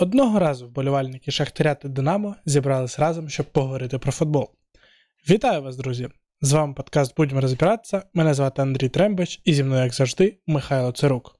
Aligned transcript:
Одного 0.00 0.38
разу 0.38 0.66
вболівальники 0.66 1.30
Шахтаря 1.30 1.74
та 1.74 1.88
Динамо 1.88 2.36
зібрались 2.44 2.98
разом, 2.98 3.28
щоб 3.28 3.46
поговорити 3.46 3.98
про 3.98 4.12
футбол. 4.12 4.48
Вітаю 5.30 5.62
вас, 5.62 5.76
друзі! 5.76 6.08
З 6.40 6.52
вами 6.52 6.74
подкаст 6.74 7.16
Будемо 7.16 7.40
розбиратися. 7.40 8.02
Мене 8.14 8.34
звати 8.34 8.62
Андрій 8.62 8.88
Трембич, 8.88 9.40
і 9.44 9.54
зі 9.54 9.64
мною, 9.64 9.82
як 9.82 9.94
завжди, 9.94 10.38
Михайло 10.46 10.92
Цирук. 10.92 11.34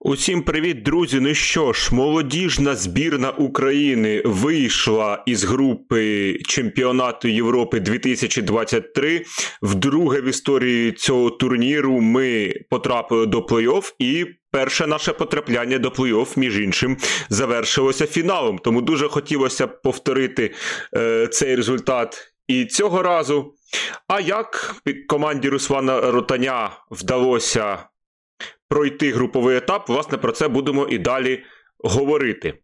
Усім 0.00 0.42
привіт, 0.42 0.82
друзі. 0.82 1.20
Ну 1.20 1.34
що 1.34 1.72
ж, 1.72 1.94
молодіжна 1.94 2.74
збірна 2.74 3.30
України 3.30 4.22
вийшла 4.24 5.22
із 5.26 5.44
групи 5.44 6.34
чемпіонату 6.46 7.28
Європи 7.28 7.80
2023. 7.80 9.24
Вдруге 9.62 10.20
в 10.20 10.24
історії 10.24 10.92
цього 10.92 11.30
турніру 11.30 12.00
ми 12.00 12.54
потрапили 12.70 13.26
до 13.26 13.40
плей-офф 13.40 13.94
і. 13.98 14.26
Перше 14.52 14.86
наше 14.86 15.12
потрапляння 15.12 15.78
до 15.78 15.88
плей-офф, 15.88 16.38
між 16.38 16.60
іншим, 16.60 16.96
завершилося 17.28 18.06
фіналом. 18.06 18.58
Тому 18.58 18.82
дуже 18.82 19.08
хотілося 19.08 19.66
повторити 19.66 20.54
е, 20.96 21.28
цей 21.28 21.56
результат 21.56 22.32
і 22.48 22.64
цього 22.64 23.02
разу. 23.02 23.54
А 24.08 24.20
як 24.20 24.74
команді 25.08 25.48
Руслана 25.48 26.00
Ротаня 26.00 26.70
вдалося 26.90 27.78
пройти 28.68 29.12
груповий 29.12 29.56
етап, 29.56 29.88
власне, 29.88 30.18
про 30.18 30.32
це 30.32 30.48
будемо 30.48 30.88
і 30.88 30.98
далі 30.98 31.44
говорити. 31.84 32.54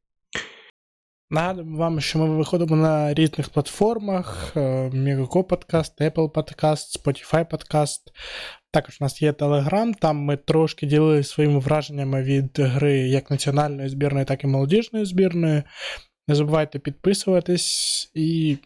Нагадуємо 1.30 1.78
вам, 1.78 2.00
що 2.00 2.18
ми 2.18 2.36
виходимо 2.36 2.76
на 2.76 3.14
різних 3.14 3.48
платформах: 3.48 4.52
Miraco 4.56 5.44
Podcast, 5.44 6.00
Apple 6.00 6.30
Podcast, 6.32 7.02
Spotify 7.02 7.50
Podcast. 7.50 8.00
Також 8.70 8.98
у 9.00 9.04
нас 9.04 9.22
є 9.22 9.32
Telegram, 9.32 9.94
там 10.00 10.16
ми 10.16 10.36
трошки 10.36 10.86
ділилися 10.86 11.30
своїми 11.30 11.58
враженнями 11.58 12.22
від 12.22 12.58
гри 12.58 12.98
як 12.98 13.30
національної 13.30 13.88
збірної, 13.88 14.24
так 14.24 14.44
і 14.44 14.46
молодіжної 14.46 15.04
збірної. 15.04 15.62
Не 16.28 16.34
забувайте 16.34 16.78
підписуватись 16.78 18.10
і 18.14 18.58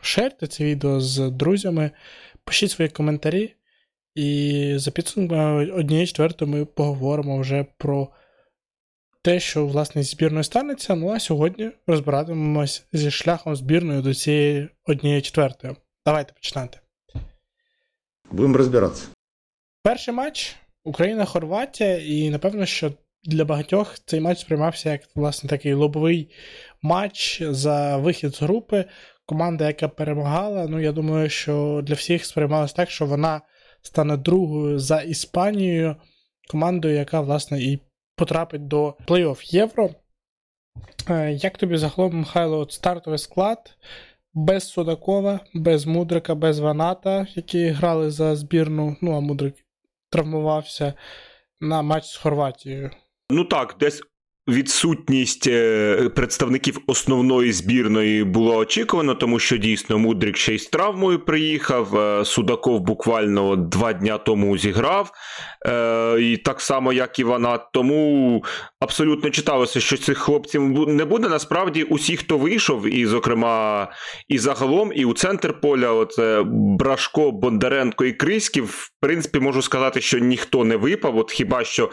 шерте 0.00 0.46
це 0.46 0.64
відео 0.64 1.00
з 1.00 1.30
друзями, 1.30 1.90
пишіть 2.44 2.70
свої 2.70 2.88
коментарі. 2.88 3.54
І 4.14 4.72
за 4.76 4.90
підсумками 4.90 5.70
однієї 5.70 6.06
четвертої 6.06 6.50
ми 6.50 6.64
поговоримо 6.64 7.40
вже 7.40 7.66
про 7.78 8.08
те, 9.22 9.40
що 9.40 9.66
власне 9.66 10.02
зі 10.02 10.10
збірною 10.10 10.44
станеться. 10.44 10.94
Ну 10.94 11.10
а 11.10 11.20
сьогодні 11.20 11.70
розбиратимемось 11.86 12.86
зі 12.92 13.10
шляхом 13.10 13.56
збірної 13.56 14.02
до 14.02 14.14
цієї 14.14 14.68
однієї 14.84 15.22
четвертої. 15.22 15.76
Давайте 16.06 16.32
починати. 16.32 16.78
Будемо 18.30 18.58
розбиратися. 18.58 19.17
Перший 19.82 20.14
матч 20.14 20.56
Україна-Хорватія, 20.84 21.98
і 21.98 22.30
напевно, 22.30 22.66
що 22.66 22.92
для 23.24 23.44
багатьох 23.44 23.98
цей 23.98 24.20
матч 24.20 24.38
сприймався 24.38 24.92
як 24.92 25.00
власне 25.14 25.50
такий 25.50 25.74
лобовий 25.74 26.30
матч 26.82 27.42
за 27.42 27.96
вихід 27.96 28.34
з 28.34 28.42
групи. 28.42 28.84
Команда, 29.26 29.66
яка 29.66 29.88
перемагала, 29.88 30.66
ну 30.68 30.80
я 30.80 30.92
думаю, 30.92 31.28
що 31.28 31.80
для 31.84 31.94
всіх 31.94 32.24
сприймалось 32.24 32.72
так, 32.72 32.90
що 32.90 33.06
вона 33.06 33.40
стане 33.82 34.16
другою 34.16 34.78
за 34.78 35.00
Іспанією, 35.00 35.96
командою, 36.50 36.94
яка, 36.94 37.20
власне, 37.20 37.62
і 37.62 37.78
потрапить 38.16 38.68
до 38.68 38.96
плей-офф 39.06 39.54
Євро. 39.54 39.90
Е, 41.10 41.32
як 41.32 41.58
тобі 41.58 41.76
загалом, 41.76 42.18
Михайло, 42.18 42.58
от 42.58 42.72
стартовий 42.72 43.18
склад 43.18 43.76
без 44.34 44.68
Судакова, 44.68 45.40
без 45.54 45.86
Мудрика, 45.86 46.34
без 46.34 46.58
Ваната, 46.58 47.26
які 47.34 47.68
грали 47.68 48.10
за 48.10 48.36
збірну, 48.36 48.96
ну 49.00 49.16
а 49.16 49.20
Мудрик 49.20 49.54
травмувався 50.10 50.94
на 51.60 51.82
матч 51.82 52.04
з 52.04 52.16
Хорватією? 52.16 52.90
Ну 53.30 53.44
так, 53.44 53.76
десь 53.80 54.02
Відсутність 54.48 55.46
е, 55.46 56.08
представників 56.14 56.80
основної 56.86 57.52
збірної 57.52 58.24
було 58.24 58.56
очікувано, 58.56 59.14
тому 59.14 59.38
що 59.38 59.56
дійсно 59.56 59.98
Мудрик 59.98 60.36
ще 60.36 60.54
й 60.54 60.58
з 60.58 60.66
травмою 60.66 61.18
приїхав. 61.18 61.98
Е, 61.98 62.24
Судаков 62.24 62.80
буквально 62.80 63.56
два 63.56 63.92
дня 63.92 64.18
тому 64.18 64.58
зіграв, 64.58 65.10
е, 65.66 66.20
і 66.20 66.36
так 66.36 66.60
само, 66.60 66.92
як 66.92 67.18
і 67.18 67.24
вона. 67.24 67.58
Тому 67.58 68.44
абсолютно 68.80 69.30
читалося, 69.30 69.80
що 69.80 69.96
цих 69.96 70.18
хлопців 70.18 70.88
не 70.88 71.04
буде. 71.04 71.28
Насправді, 71.28 71.82
усі, 71.82 72.16
хто 72.16 72.38
вийшов, 72.38 72.94
і, 72.94 73.06
зокрема, 73.06 73.88
і 74.28 74.38
загалом, 74.38 74.92
і 74.94 75.04
у 75.04 75.12
центр 75.12 75.60
поля, 75.60 75.92
оце 75.92 76.42
Брашко, 76.78 77.32
Бондаренко 77.32 78.04
і 78.04 78.12
Криськів, 78.12 78.64
в 78.64 78.90
принципі, 79.00 79.40
можу 79.40 79.62
сказати, 79.62 80.00
що 80.00 80.18
ніхто 80.18 80.64
не 80.64 80.76
випав. 80.76 81.18
От 81.18 81.32
хіба 81.32 81.64
що 81.64 81.90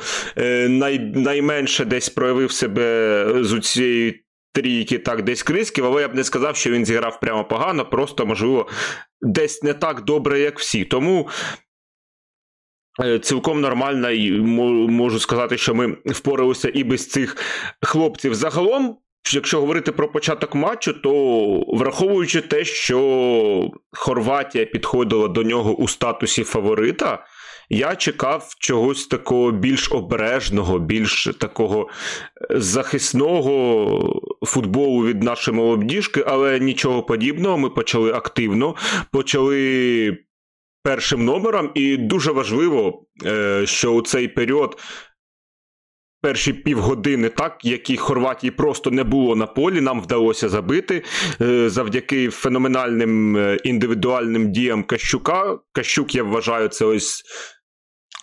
най, 0.67 0.99
найменше 0.99 1.85
десь 1.85 2.09
проявив 2.09 2.44
проявив 2.45 2.51
себе 2.51 3.43
з 3.43 3.59
цієї 3.59 4.23
трійки 4.53 4.99
так 4.99 5.23
десь 5.23 5.43
Крисків, 5.43 5.85
але 5.85 6.01
я 6.01 6.07
б 6.07 6.15
не 6.15 6.23
сказав, 6.23 6.55
що 6.55 6.69
він 6.71 6.85
зіграв 6.85 7.19
прямо 7.19 7.45
погано, 7.45 7.85
просто, 7.85 8.25
можливо, 8.25 8.67
десь 9.21 9.63
не 9.63 9.73
так 9.73 10.03
добре, 10.03 10.39
як 10.39 10.59
всі. 10.59 10.85
Тому. 10.85 11.29
Е, 13.03 13.19
цілком 13.19 13.61
нормально 13.61 14.11
і 14.11 14.31
можу 14.89 15.19
сказати, 15.19 15.57
що 15.57 15.75
ми 15.75 15.97
впоралися 16.05 16.71
і 16.73 16.83
без 16.83 17.07
цих 17.07 17.37
хлопців. 17.81 18.35
Загалом, 18.35 18.97
якщо 19.33 19.59
говорити 19.59 19.91
про 19.91 20.11
початок 20.11 20.55
матчу, 20.55 20.93
то 20.93 21.11
враховуючи 21.67 22.41
те, 22.41 22.65
що 22.65 23.71
Хорватія 23.91 24.65
підходила 24.65 25.27
до 25.27 25.43
нього 25.43 25.75
у 25.75 25.87
статусі 25.87 26.43
фаворита, 26.43 27.25
я 27.69 27.95
чекав 27.95 28.55
чогось 28.59 29.07
такого 29.07 29.51
більш 29.51 29.91
обережного, 29.91 30.79
більш 30.79 31.29
такого 31.39 31.89
е, 32.51 32.59
захисного 32.59 34.21
футболу 34.45 35.05
від 35.05 35.23
нашої 35.23 35.57
молодіжки, 35.57 36.23
але 36.27 36.59
нічого 36.59 37.03
подібного. 37.03 37.57
Ми 37.57 37.69
почали 37.69 38.11
активно, 38.11 38.75
почали 39.11 40.17
першим 40.83 41.25
номером, 41.25 41.71
і 41.75 41.97
дуже 41.97 42.31
важливо, 42.31 43.05
е, 43.25 43.63
що 43.65 43.93
у 43.93 44.01
цей 44.01 44.27
період. 44.27 44.79
Перші 46.21 46.53
півгодини, 46.53 47.29
так, 47.29 47.65
які 47.65 47.97
Хорватії 47.97 48.51
просто 48.51 48.91
не 48.91 49.03
було 49.03 49.35
на 49.35 49.47
полі, 49.47 49.81
нам 49.81 50.01
вдалося 50.01 50.49
забити 50.49 51.03
е, 51.41 51.69
завдяки 51.69 52.29
феноменальним 52.29 53.37
індивідуальним 53.63 54.51
діям 54.51 54.83
Кащука. 54.83 55.59
Кащук, 55.71 56.15
я 56.15 56.23
вважаю, 56.23 56.67
це 56.67 56.85
ось 56.85 57.23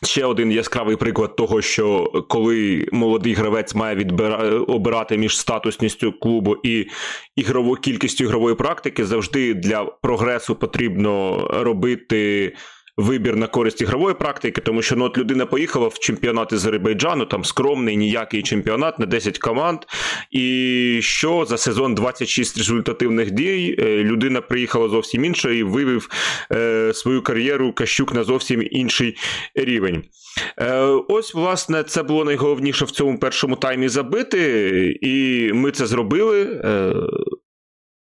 Ще 0.05 0.25
один 0.25 0.53
яскравий 0.53 0.97
приклад 0.97 1.37
того, 1.37 1.63
що 1.63 2.05
коли 2.29 2.89
молодий 2.93 3.35
гравець 3.35 3.75
має 3.75 3.97
відбира... 3.97 4.37
обирати 4.61 5.19
між 5.19 5.39
статусністю 5.39 6.13
клубу 6.13 6.57
і 6.63 6.87
ігрово... 7.37 7.75
кількістю 7.77 8.25
ігрової 8.25 8.55
практики, 8.57 9.05
завжди 9.05 9.55
для 9.55 9.85
прогресу 9.85 10.55
потрібно 10.55 11.47
робити 11.53 12.53
вибір 12.97 13.37
на 13.37 13.47
користь 13.47 13.81
ігрової 13.81 14.15
практики, 14.15 14.61
тому 14.61 14.83
що 14.83 14.97
ну, 14.97 15.05
от 15.05 15.19
людина 15.19 15.47
поїхала 15.47 15.89
в 15.89 15.99
чемпіонат 15.99 16.53
із 16.53 16.59
Азербайджану, 16.59 17.27
там 17.27 17.45
скромний 17.45 17.97
ніякий 17.97 18.43
чемпіонат 18.43 18.99
на 18.99 19.07
10 19.07 19.39
команд. 19.39 19.81
І 20.31 20.99
що 21.03 21.45
за 21.45 21.59
сезон 21.59 21.95
26 21.95 22.59
результативних 22.59 23.31
дій 23.31 23.77
е, 23.79 24.05
людина 24.05 24.41
приїхала 24.41 24.89
зовсім 24.89 25.25
інша 25.25 25.51
і 25.51 25.63
вивів 25.63 26.09
е, 26.53 26.93
свою 26.95 27.23
кар'єру 27.23 27.73
Кащук 27.73 28.15
на 28.15 28.25
зовсім 28.25 28.69
інший 28.71 29.17
рівень. 29.55 30.05
Е, 30.59 30.81
Ось, 31.09 31.35
власне, 31.35 31.83
це 31.83 32.03
було 32.03 32.25
найголовніше 32.25 32.85
в 32.85 32.91
цьому 32.91 33.19
першому 33.19 33.57
таймі 33.57 33.89
забити, 33.89 34.99
і 35.01 35.51
ми 35.53 35.71
це 35.71 35.87
зробили. 35.87 36.43
Е, 36.65 36.95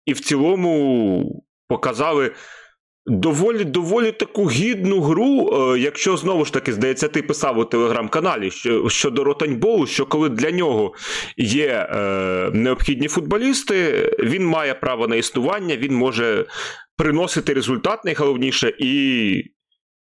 І 0.06 0.12
в 0.12 0.20
цілому 0.20 1.44
показали. 1.68 2.32
Доволі 3.06 3.64
доволі 3.64 4.12
таку 4.12 4.50
гідну 4.50 5.00
гру, 5.00 5.50
е, 5.54 5.78
якщо 5.78 6.16
знову 6.16 6.44
ж 6.44 6.52
таки, 6.52 6.72
здається, 6.72 7.08
ти 7.08 7.22
писав 7.22 7.58
у 7.58 7.64
телеграм-каналі 7.64 8.50
що, 8.50 8.88
щодо 8.88 9.24
Ротаньболу, 9.24 9.86
що 9.86 10.06
коли 10.06 10.28
для 10.28 10.50
нього 10.50 10.94
є 11.36 11.88
е, 11.90 12.50
необхідні 12.54 13.08
футболісти, 13.08 14.10
він 14.18 14.46
має 14.46 14.74
право 14.74 15.08
на 15.08 15.16
існування, 15.16 15.76
він 15.76 15.94
може 15.94 16.46
приносити 16.96 17.54
результат 17.54 18.04
найголовніше 18.04 18.72
і 18.78 19.44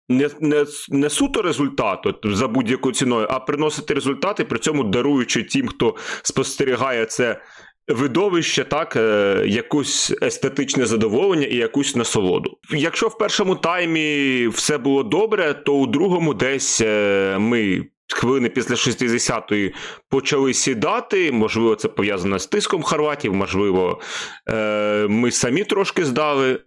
не 0.09 0.29
не, 0.39 0.65
не 0.89 1.09
суто 1.09 1.41
результат 1.41 2.05
от, 2.05 2.17
за 2.23 2.47
будь-якою 2.47 2.95
ціною, 2.95 3.27
а 3.29 3.39
приносити 3.39 3.93
результати, 3.93 4.43
при 4.43 4.59
цьому 4.59 4.83
даруючи 4.83 5.43
тим, 5.43 5.67
хто 5.67 5.95
спостерігає 6.23 7.05
це 7.05 7.41
видовище, 7.89 8.63
так, 8.63 8.95
е, 8.95 9.43
якусь 9.47 10.13
естетичне 10.21 10.85
задоволення 10.85 11.47
і 11.47 11.55
якусь 11.55 11.95
насолоду. 11.95 12.57
Якщо 12.71 13.07
в 13.07 13.17
першому 13.17 13.55
таймі 13.55 14.47
все 14.47 14.77
було 14.77 15.03
добре, 15.03 15.53
то 15.53 15.73
у 15.73 15.87
другому 15.87 16.33
десь 16.33 16.81
е, 16.81 17.37
ми. 17.39 17.85
Хвилини 18.11 18.49
після 18.49 18.75
60-ї 18.75 19.73
почали 20.09 20.53
сідати. 20.53 21.31
Можливо, 21.31 21.75
це 21.75 21.87
пов'язано 21.87 22.39
з 22.39 22.47
тиском 22.47 22.83
Хорватів, 22.83 23.33
можливо, 23.33 24.01
е, 24.49 25.07
ми 25.09 25.31
самі 25.31 25.63
трошки 25.63 26.05
здали, 26.05 26.59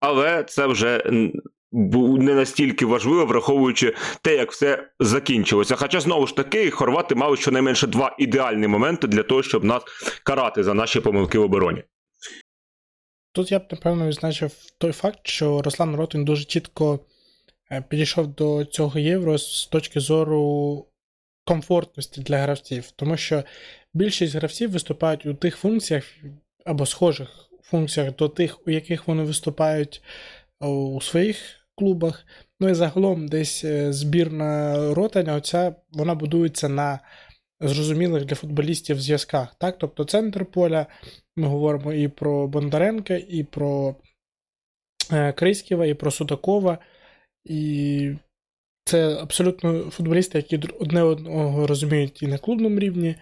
але 0.00 0.44
це 0.44 0.66
вже 0.66 1.10
не 1.72 2.34
настільки 2.34 2.86
важливо, 2.86 3.26
враховуючи 3.26 3.94
те, 4.22 4.36
як 4.36 4.52
все 4.52 4.88
закінчилося. 5.00 5.76
Хоча 5.76 6.00
знову 6.00 6.26
ж 6.26 6.36
таки, 6.36 6.70
хорвати 6.70 7.14
мали 7.14 7.36
щонайменше 7.36 7.86
два 7.86 8.16
ідеальні 8.18 8.66
моменти 8.68 9.06
для 9.06 9.22
того, 9.22 9.42
щоб 9.42 9.64
нас 9.64 9.82
карати 10.24 10.62
за 10.62 10.74
наші 10.74 11.00
помилки 11.00 11.38
в 11.38 11.42
обороні. 11.42 11.82
Тут 13.32 13.52
я 13.52 13.58
б 13.58 13.62
напевно 13.70 14.08
відзначив 14.08 14.52
той 14.78 14.92
факт, 14.92 15.20
що 15.22 15.62
Руслан 15.62 15.96
Ротин 15.96 16.24
дуже 16.24 16.44
чітко 16.44 17.00
е, 17.70 17.84
підійшов 17.88 18.26
до 18.26 18.64
цього 18.64 18.98
євро 18.98 19.38
з 19.38 19.66
точки 19.66 20.00
зору 20.00 20.86
комфортності 21.44 22.20
для 22.20 22.38
гравців, 22.38 22.90
тому 22.90 23.16
що 23.16 23.44
більшість 23.94 24.34
гравців 24.34 24.70
виступають 24.70 25.26
у 25.26 25.34
тих 25.34 25.56
функціях 25.56 26.04
або 26.64 26.86
схожих 26.86 27.28
функціях 27.62 28.16
до 28.16 28.28
тих, 28.28 28.66
у 28.66 28.70
яких 28.70 29.08
вони 29.08 29.22
виступають 29.22 30.02
у 30.60 31.00
своїх 31.00 31.36
клубах. 31.78 32.26
Ну 32.60 32.68
і 32.68 32.74
загалом 32.74 33.28
десь 33.28 33.64
е, 33.64 33.92
збірна 33.92 34.74
ротання, 34.94 35.34
оця 35.34 35.74
вона 35.92 36.14
будується 36.14 36.68
на 36.68 37.00
зрозумілих 37.60 38.24
для 38.24 38.36
футболістів 38.36 39.00
зв'язках. 39.00 39.54
Так? 39.54 39.78
Тобто 39.78 40.04
центр 40.04 40.46
поля, 40.46 40.86
ми 41.36 41.48
говоримо 41.48 41.92
і 41.92 42.08
про 42.08 42.48
Бондаренка, 42.48 43.14
і 43.28 43.44
про 43.44 43.96
е, 45.12 45.32
Криськіва, 45.32 45.86
і 45.86 45.94
про 45.94 46.10
Судакова. 46.10 46.78
І 47.44 48.12
це 48.84 49.14
абсолютно 49.14 49.80
футболісти, 49.90 50.38
які 50.38 50.68
одне 50.80 51.02
одного 51.02 51.66
розуміють 51.66 52.22
і 52.22 52.26
на 52.26 52.38
клубному 52.38 52.78
рівні, 52.78 53.14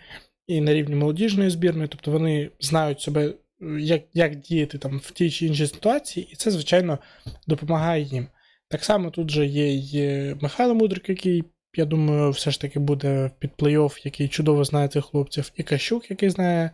і 0.47 0.61
на 0.61 0.75
рівні 0.75 0.95
молодіжної 0.95 1.51
збірної. 1.51 1.89
Тобто 1.89 2.11
вони 2.11 2.51
знають 2.61 3.01
себе, 3.01 3.35
як 3.79 4.03
як 4.15 4.37
діяти 4.37 4.79
там 4.79 4.99
в 4.99 5.11
тій 5.11 5.31
чи 5.31 5.47
іншій 5.47 5.67
ситуації, 5.67 6.29
і 6.33 6.37
це, 6.37 6.51
звичайно, 6.51 6.99
допомагає 7.47 8.03
їм. 8.03 8.27
Так 8.69 8.85
само 8.85 9.11
тут 9.11 9.31
же 9.31 9.47
є 9.47 9.75
й 9.75 10.35
Михайло 10.35 10.75
Мудрик, 10.75 11.09
який, 11.09 11.45
я 11.77 11.85
думаю, 11.85 12.31
все 12.31 12.51
ж 12.51 12.61
таки 12.61 12.79
буде 12.79 13.31
під 13.39 13.51
плей-офф, 13.59 14.01
який 14.05 14.29
чудово 14.29 14.65
знає 14.65 14.89
цих 14.89 15.05
хлопців, 15.05 15.53
і 15.57 15.63
Кащук, 15.63 16.11
який 16.11 16.31
знає 16.31 16.71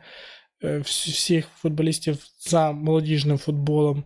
е, 0.64 0.78
всіх 0.78 1.46
футболістів 1.46 2.26
за 2.38 2.72
молодіжним 2.72 3.38
футболом, 3.38 4.04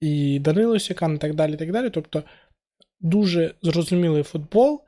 і 0.00 0.38
Данило 0.38 0.78
Сікан, 0.78 1.14
і 1.14 1.18
так 1.18 1.34
далі. 1.34 1.56
так 1.56 1.72
далі. 1.72 1.90
Тобто 1.90 2.22
дуже 3.00 3.54
зрозумілий 3.62 4.22
футбол 4.22 4.80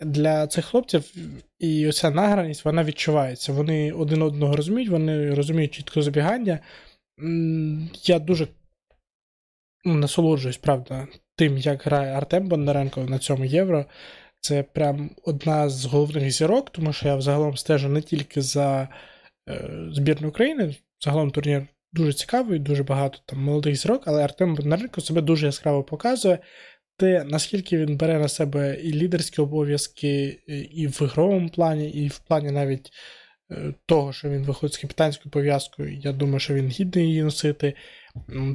для 0.00 0.46
цих 0.46 0.64
хлопців, 0.64 1.14
і 1.58 1.88
оця 1.88 2.10
награність 2.10 2.64
вона 2.64 2.84
відчувається. 2.84 3.52
Вони 3.52 3.92
один 3.92 4.22
одного 4.22 4.56
розуміють, 4.56 4.90
вони 4.90 5.34
розуміють 5.34 5.74
чітко 5.74 6.02
забігання. 6.02 6.60
Я 8.04 8.18
дуже 8.18 8.48
ну, 9.84 9.94
насолоджуюсь, 9.94 10.56
правда, 10.56 11.08
тим, 11.36 11.58
як 11.58 11.82
грає 11.82 12.12
Артем 12.12 12.48
Бондаренко 12.48 13.00
на 13.00 13.18
цьому 13.18 13.44
євро. 13.44 13.84
Це 14.40 14.62
прям 14.62 15.10
одна 15.24 15.68
з 15.68 15.84
головних 15.84 16.30
зірок, 16.30 16.70
тому 16.70 16.92
що 16.92 17.08
я 17.08 17.16
взагалом 17.16 17.56
стежу 17.56 17.88
не 17.88 18.02
тільки 18.02 18.42
за 18.42 18.88
е, 19.48 19.68
збірну 19.92 20.28
України. 20.28 20.74
Загалом 21.00 21.30
турнір 21.30 21.66
дуже 21.92 22.12
цікавий, 22.12 22.58
дуже 22.58 22.82
багато 22.82 23.18
там 23.26 23.42
молодих 23.42 23.76
зірок, 23.76 24.02
але 24.06 24.24
Артем 24.24 24.54
Бондаренко 24.54 25.00
себе 25.00 25.20
дуже 25.20 25.46
яскраво 25.46 25.82
показує 25.82 26.38
те, 26.96 27.24
наскільки 27.24 27.78
він 27.78 27.96
бере 27.96 28.18
на 28.18 28.28
себе 28.28 28.80
і 28.82 28.92
лідерські 28.92 29.40
обов'язки, 29.40 30.24
і 30.72 30.86
в 30.86 31.02
ігровому 31.02 31.48
плані, 31.48 31.90
і 31.90 32.08
в 32.08 32.18
плані 32.18 32.50
навіть 32.50 32.90
е, 33.50 33.74
того, 33.86 34.12
що 34.12 34.28
він 34.28 34.42
виходить 34.42 34.74
з 34.74 34.78
капітанською 34.78 35.30
пов'язкою, 35.30 35.96
я 35.96 36.12
думаю, 36.12 36.38
що 36.38 36.54
він 36.54 36.68
гідний 36.68 37.06
її 37.06 37.22
носити. 37.22 37.74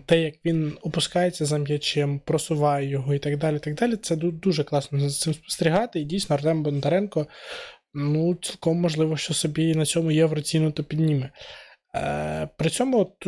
Те, 0.05 0.21
як 0.21 0.35
він 0.45 0.77
опускається 0.81 1.45
за 1.45 1.57
м'ячем, 1.57 2.19
просуває 2.19 2.89
його 2.89 3.13
і 3.13 3.19
так 3.19 3.37
далі, 3.37 3.59
так 3.59 3.75
далі, 3.75 3.95
це 3.95 4.15
дуже 4.15 4.63
класно 4.63 4.99
за 4.99 5.09
цим 5.09 5.33
спостерігати. 5.33 5.99
І 5.99 6.03
дійсно 6.03 6.35
Артем 6.35 6.63
Бондаренко, 6.63 7.27
ну, 7.93 8.35
цілком 8.35 8.77
можливо, 8.77 9.17
що 9.17 9.33
собі 9.33 9.75
на 9.75 9.85
цьому 9.85 10.11
євро 10.11 10.41
ціну 10.41 10.71
то 10.71 10.83
підніме. 10.83 11.29
Е, 11.95 12.49
При 12.57 12.69
цьому 12.69 12.99
от, 12.99 13.27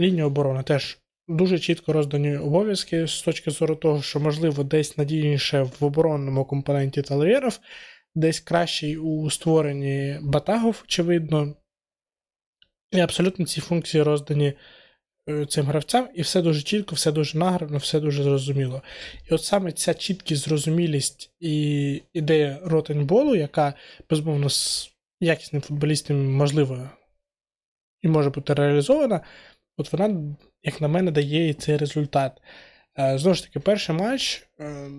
лінія 0.00 0.26
оборони 0.26 0.62
теж 0.62 0.98
дуже 1.28 1.58
чітко 1.58 1.92
роздані 1.92 2.36
обов'язки 2.36 3.06
з 3.06 3.22
точки 3.22 3.50
зору 3.50 3.76
того, 3.76 4.02
що, 4.02 4.20
можливо, 4.20 4.64
десь 4.64 4.98
надійніше 4.98 5.62
в 5.62 5.84
оборонному 5.84 6.44
компоненті 6.44 7.02
талерів, 7.02 7.60
десь 8.14 8.40
кращий 8.40 8.96
у 8.96 9.30
створенні 9.30 10.18
батагов, 10.22 10.82
очевидно. 10.84 11.56
І 12.90 13.00
абсолютно 13.00 13.46
ці 13.46 13.60
функції 13.60 14.02
роздані 14.02 14.46
е, 14.46 14.54
цим 15.48 15.66
гравцям, 15.66 16.08
і 16.14 16.22
все 16.22 16.42
дуже 16.42 16.62
чітко, 16.62 16.94
все 16.94 17.12
дуже 17.12 17.38
награно, 17.38 17.78
все 17.78 18.00
дуже 18.00 18.22
зрозуміло. 18.22 18.82
І 19.30 19.34
от 19.34 19.44
саме 19.44 19.72
ця 19.72 19.94
чіткість, 19.94 20.44
зрозумілість 20.44 21.30
і 21.40 22.02
ідея 22.12 22.58
ротенболу, 22.64 23.34
яка, 23.34 23.74
безумовно, 24.10 24.50
з 24.50 24.90
якісним 25.20 25.62
футболістом 25.62 26.34
можливо 26.34 26.90
і 28.02 28.08
може 28.08 28.30
бути 28.30 28.54
реалізована, 28.54 29.20
от 29.76 29.92
вона 29.92 30.36
як 30.64 30.80
на 30.80 30.88
мене, 30.88 31.10
дає 31.10 31.48
і 31.48 31.54
цей 31.54 31.76
результат. 31.76 32.42
Е, 32.98 33.18
знову 33.18 33.34
ж 33.34 33.42
таки, 33.42 33.60
перший 33.60 33.94
матч 33.94 34.46
е, 34.60 34.90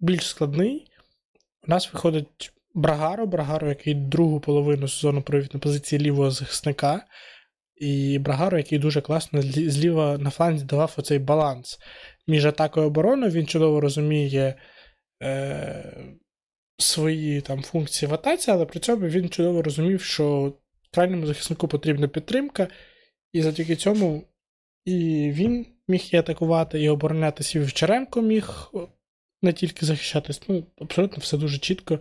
більш 0.00 0.26
складний. 0.26 0.90
У 1.66 1.70
нас 1.70 1.92
виходить 1.92 2.52
Брагаро, 2.74 3.26
Брагаро, 3.26 3.68
який 3.68 3.94
другу 3.94 4.40
половину 4.40 4.88
сезону 4.88 5.22
провів 5.22 5.48
на 5.52 5.60
позиції 5.60 5.98
лівого 5.98 6.30
захисника. 6.30 7.06
І 7.80 8.18
Брагаро, 8.18 8.58
який 8.58 8.78
дуже 8.78 9.00
класно 9.00 9.42
зліва 9.42 10.18
на 10.18 10.30
фланзі 10.30 10.64
давав 10.64 10.94
оцей 10.96 11.18
баланс 11.18 11.78
між 12.26 12.46
атакою 12.46 12.86
і 12.86 12.88
обороною. 12.88 13.32
Він 13.32 13.46
чудово 13.46 13.80
розуміє 13.80 14.54
е, 15.22 15.96
свої 16.78 17.40
там 17.40 17.62
функції 17.62 18.10
в 18.10 18.14
атаці, 18.14 18.50
але 18.50 18.66
при 18.66 18.80
цьому 18.80 19.06
він 19.06 19.28
чудово 19.28 19.62
розумів, 19.62 20.02
що 20.02 20.52
крайньому 20.90 21.26
захиснику 21.26 21.68
потрібна 21.68 22.08
підтримка, 22.08 22.68
і 23.32 23.42
завдяки 23.42 23.76
цьому 23.76 24.24
і 24.84 25.30
він 25.34 25.66
міг 25.88 26.08
і 26.12 26.16
атакувати, 26.16 26.82
і 26.82 26.88
оборонятися, 26.88 27.58
і 27.58 27.62
Вівчаренко 27.62 28.22
міг 28.22 28.72
не 29.42 29.52
тільки 29.52 29.86
захищатись. 29.86 30.42
Ну, 30.48 30.64
абсолютно 30.80 31.18
все 31.20 31.36
дуже 31.36 31.58
чітко. 31.58 31.98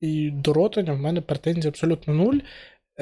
І 0.00 0.30
до 0.30 0.52
Ротаня 0.52 0.92
в 0.92 0.98
мене 0.98 1.20
претензій 1.20 1.68
абсолютно 1.68 2.14
нуль. 2.14 2.38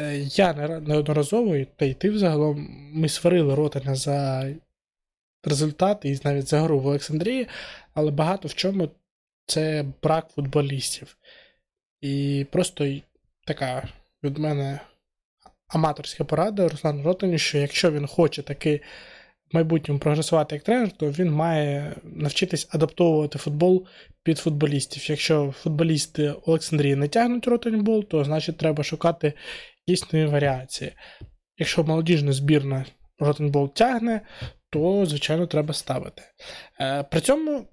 Е, 0.00 0.18
я 0.18 0.52
неодноразово, 0.80 1.56
та 1.76 1.84
й 1.84 1.94
ти 1.94 2.10
взагалом, 2.10 2.68
ми 2.92 3.08
сварили 3.08 3.54
Ротаня 3.54 3.94
за 3.94 4.48
результати 5.44 6.08
і 6.08 6.20
навіть 6.24 6.48
за 6.48 6.60
гру 6.60 6.80
в 6.80 6.86
Олександрії, 6.86 7.48
але 7.94 8.10
багато 8.10 8.48
в 8.48 8.54
чому 8.54 8.88
це 9.46 9.84
брак 10.02 10.28
футболістів. 10.34 11.16
І 12.00 12.46
просто 12.50 12.94
така 13.46 13.88
від 14.22 14.38
мене 14.38 14.80
аматорська 15.68 16.24
порада 16.24 16.68
Руслану 16.68 17.02
Ротані, 17.02 17.38
що 17.38 17.58
якщо 17.58 17.90
він 17.90 18.06
хоче 18.06 18.42
таки 18.42 18.80
в 19.52 19.54
майбутньому 19.54 20.00
прогресувати 20.00 20.54
як 20.54 20.64
тренер, 20.64 20.90
то 20.90 21.10
він 21.10 21.32
має 21.32 21.94
навчитись 22.04 22.68
адаптовувати 22.70 23.38
футбол 23.38 23.86
під 24.22 24.38
футболістів. 24.38 25.10
Якщо 25.10 25.54
футболісти 25.62 26.34
Олександрії 26.46 26.96
не 26.96 27.08
тягнуть 27.08 27.46
ротанібол, 27.46 28.04
то 28.04 28.24
значить 28.24 28.56
треба 28.56 28.84
шукати 28.84 29.32
дійсної 29.88 30.26
варіації. 30.26 30.92
Якщо 31.58 31.84
молодіжна 31.84 32.32
збірна 32.32 32.84
ротанбол 33.18 33.74
тягне, 33.74 34.20
то, 34.70 35.06
звичайно, 35.06 35.46
треба 35.46 35.74
ставити. 35.74 36.22
Е, 36.80 37.02
при 37.02 37.20
цьому 37.20 37.68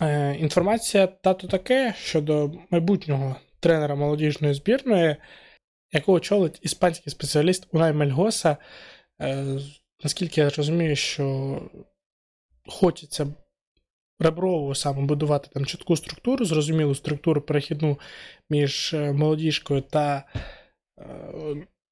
е, 0.00 0.34
інформація 0.34 1.06
тато 1.06 1.46
таке 1.46 1.94
щодо 1.98 2.52
майбутнього 2.70 3.36
тренера 3.60 3.94
молодіжної 3.94 4.54
збірної 4.54 5.16
яку 5.94 6.12
очолить 6.12 6.58
іспанський 6.62 7.10
спеціаліст 7.10 7.68
Унай 7.72 7.92
Мельгоса. 7.92 8.56
Е, 9.20 9.58
наскільки 10.02 10.40
я 10.40 10.50
розумію, 10.50 10.96
що 10.96 11.60
хочеться 12.66 13.26
реброву 14.18 14.74
саме 14.74 15.02
будувати 15.02 15.48
там 15.52 15.66
чітку 15.66 15.96
структуру, 15.96 16.44
зрозумілу 16.44 16.94
структуру 16.94 17.40
перехідну 17.40 17.98
між 18.50 18.92
молодіжкою 18.92 19.80
та 19.80 20.24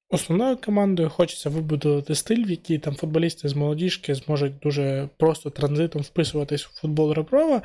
основною 0.09 0.57
командою. 0.57 1.09
Хочеться 1.09 1.49
вибудувати 1.49 2.15
стиль, 2.15 2.45
в 2.45 2.51
який 2.51 2.79
там 2.79 2.95
футболісти 2.95 3.47
з 3.47 3.53
молодіжки 3.53 4.15
зможуть 4.15 4.59
дуже 4.59 5.09
просто 5.17 5.49
транзитом 5.49 6.01
вписуватись 6.01 6.65
в 6.65 6.81
футбол 6.81 7.13
Реброва. 7.13 7.61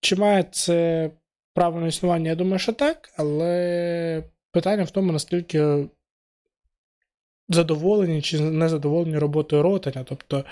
Чи 0.00 0.16
має 0.16 0.42
це 0.42 1.10
право 1.54 1.80
на 1.80 1.86
існування? 1.86 2.30
Я 2.30 2.36
думаю, 2.36 2.58
що 2.58 2.72
так, 2.72 3.10
але 3.16 4.22
Питання 4.52 4.84
в 4.84 4.90
тому, 4.90 5.12
наскільки 5.12 5.88
задоволені 7.48 8.22
чи 8.22 8.40
незадоволені 8.40 9.18
роботою 9.18 9.62
Ротаня. 9.62 10.04
Тобто, 10.08 10.44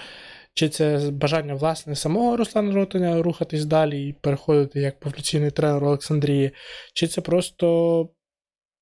чи 0.55 0.69
це 0.69 1.11
бажання 1.11 1.55
власне 1.55 1.97
самого 1.97 2.37
Руслана 2.37 2.75
Ротаня 2.75 3.23
рухатись 3.23 3.65
далі 3.65 4.09
і 4.09 4.13
переходити 4.13 4.81
як 4.81 5.01
повноцінний 5.01 5.51
тренер 5.51 5.85
Олександрії, 5.85 6.51
чи 6.95 7.07
це 7.07 7.21
просто 7.21 8.09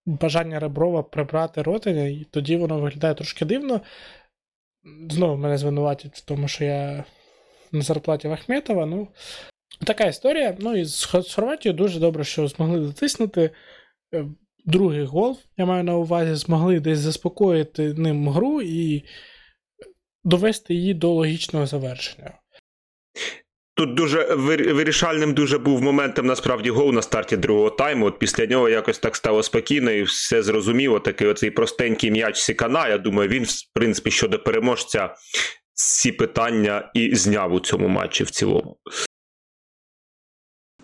бажання 0.07 0.59
Реброва 0.59 1.03
прибрати 1.03 1.63
Ротаня, 1.63 2.05
і 2.05 2.27
тоді 2.31 2.57
воно 2.57 2.81
виглядає 2.81 3.15
трошки 3.15 3.45
дивно. 3.45 3.81
Знову 5.11 5.37
мене 5.37 5.59
звинуватять 5.59 6.17
в 6.17 6.25
тому, 6.25 6.49
що 6.49 6.65
я 6.65 7.05
на 7.73 7.83
зарплаті 7.83 8.29
Вахметова. 8.29 8.87
Ну, 8.87 9.09
така 9.87 10.05
історія. 10.05 10.57
Ну 10.61 10.77
і 10.77 10.85
з 10.85 11.05
Хорватією 11.05 11.79
дуже 11.79 12.01
добре, 12.01 12.25
що 12.25 12.49
змогли 12.49 12.81
дотиснути. 12.81 13.51
Е, 14.15 14.27
другий 14.65 15.05
гол, 15.05 15.39
я 15.57 15.67
маю 15.67 15.85
на 15.85 15.97
увазі, 15.97 16.35
змогли 16.35 16.81
десь 16.81 16.99
заспокоїти 16.99 17.95
ним 17.95 18.29
гру 18.29 18.63
і 18.63 19.05
довести 20.25 20.75
її 20.75 20.95
до 20.95 21.13
логічного 21.13 21.67
завершення. 21.67 22.39
Тут 23.77 23.95
дуже 23.95 24.35
вирішальним 24.35 25.35
дуже 25.35 25.59
був 25.59 25.83
моментом 25.83 26.27
насправді 26.27 26.71
гол 26.71 26.93
на 26.93 27.03
старті 27.03 27.37
другого 27.37 27.71
тайму. 27.71 28.07
От 28.07 28.19
після 28.19 28.47
нього 28.47 28.69
якось 28.69 28.99
так 28.99 29.17
стало 29.17 29.43
спокійно 29.43 29.91
і 29.91 30.03
все 30.03 30.43
зрозуміло. 30.43 31.01
Такий 31.01 31.29
оцей 31.29 31.51
простенький 31.51 32.11
м'яч 32.11 32.39
Сікана. 32.39 32.89
Я 32.89 32.99
думаю, 32.99 33.29
він, 33.29 33.45
в 33.45 33.73
принципі, 33.75 34.11
щодо 34.11 34.39
переможця 34.39 35.15
ці 35.73 36.13
питання 36.13 36.91
і 36.95 37.15
зняв 37.15 37.53
у 37.55 37.61
цьому 37.61 37.89
матчі 37.89 38.25
в 38.25 38.31
цілому. 38.31 38.77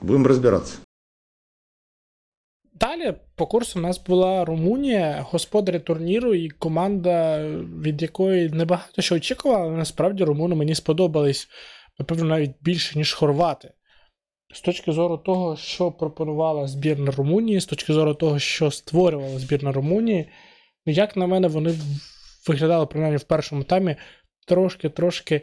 Будемо 0.00 0.28
розбиратися. 0.28 0.78
Далі 2.80 3.14
по 3.36 3.46
курсу 3.46 3.78
у 3.78 3.82
нас 3.82 4.04
була 4.04 4.44
Румунія, 4.44 5.26
господарі 5.30 5.78
турніру 5.78 6.34
і 6.34 6.48
команда, 6.48 7.46
від 7.82 8.02
якої 8.02 8.48
небагато 8.48 9.02
що 9.02 9.14
очікували, 9.14 9.64
але 9.64 9.76
насправді 9.76 10.24
румуни 10.24 10.54
мені 10.54 10.74
сподобались, 10.74 11.48
напевно, 12.00 12.24
навіть 12.24 12.52
більше, 12.60 12.98
ніж 12.98 13.12
хорвати. 13.12 13.72
З 14.54 14.60
точки 14.60 14.92
зору 14.92 15.18
того, 15.18 15.56
що 15.56 15.92
пропонувала 15.92 16.66
збірна 16.66 17.10
Румунії, 17.10 17.60
з 17.60 17.66
точки 17.66 17.92
зору 17.92 18.14
того, 18.14 18.38
що 18.38 18.70
створювала 18.70 19.38
збірна 19.38 19.72
Румунії, 19.72 20.28
ну, 20.86 20.92
як 20.92 21.16
на 21.16 21.26
мене, 21.26 21.48
вони 21.48 21.74
виглядали, 22.48 22.86
принаймні 22.86 23.16
в 23.16 23.22
першому 23.22 23.64
таймі, 23.64 23.96
трошки-трошки 24.46 25.42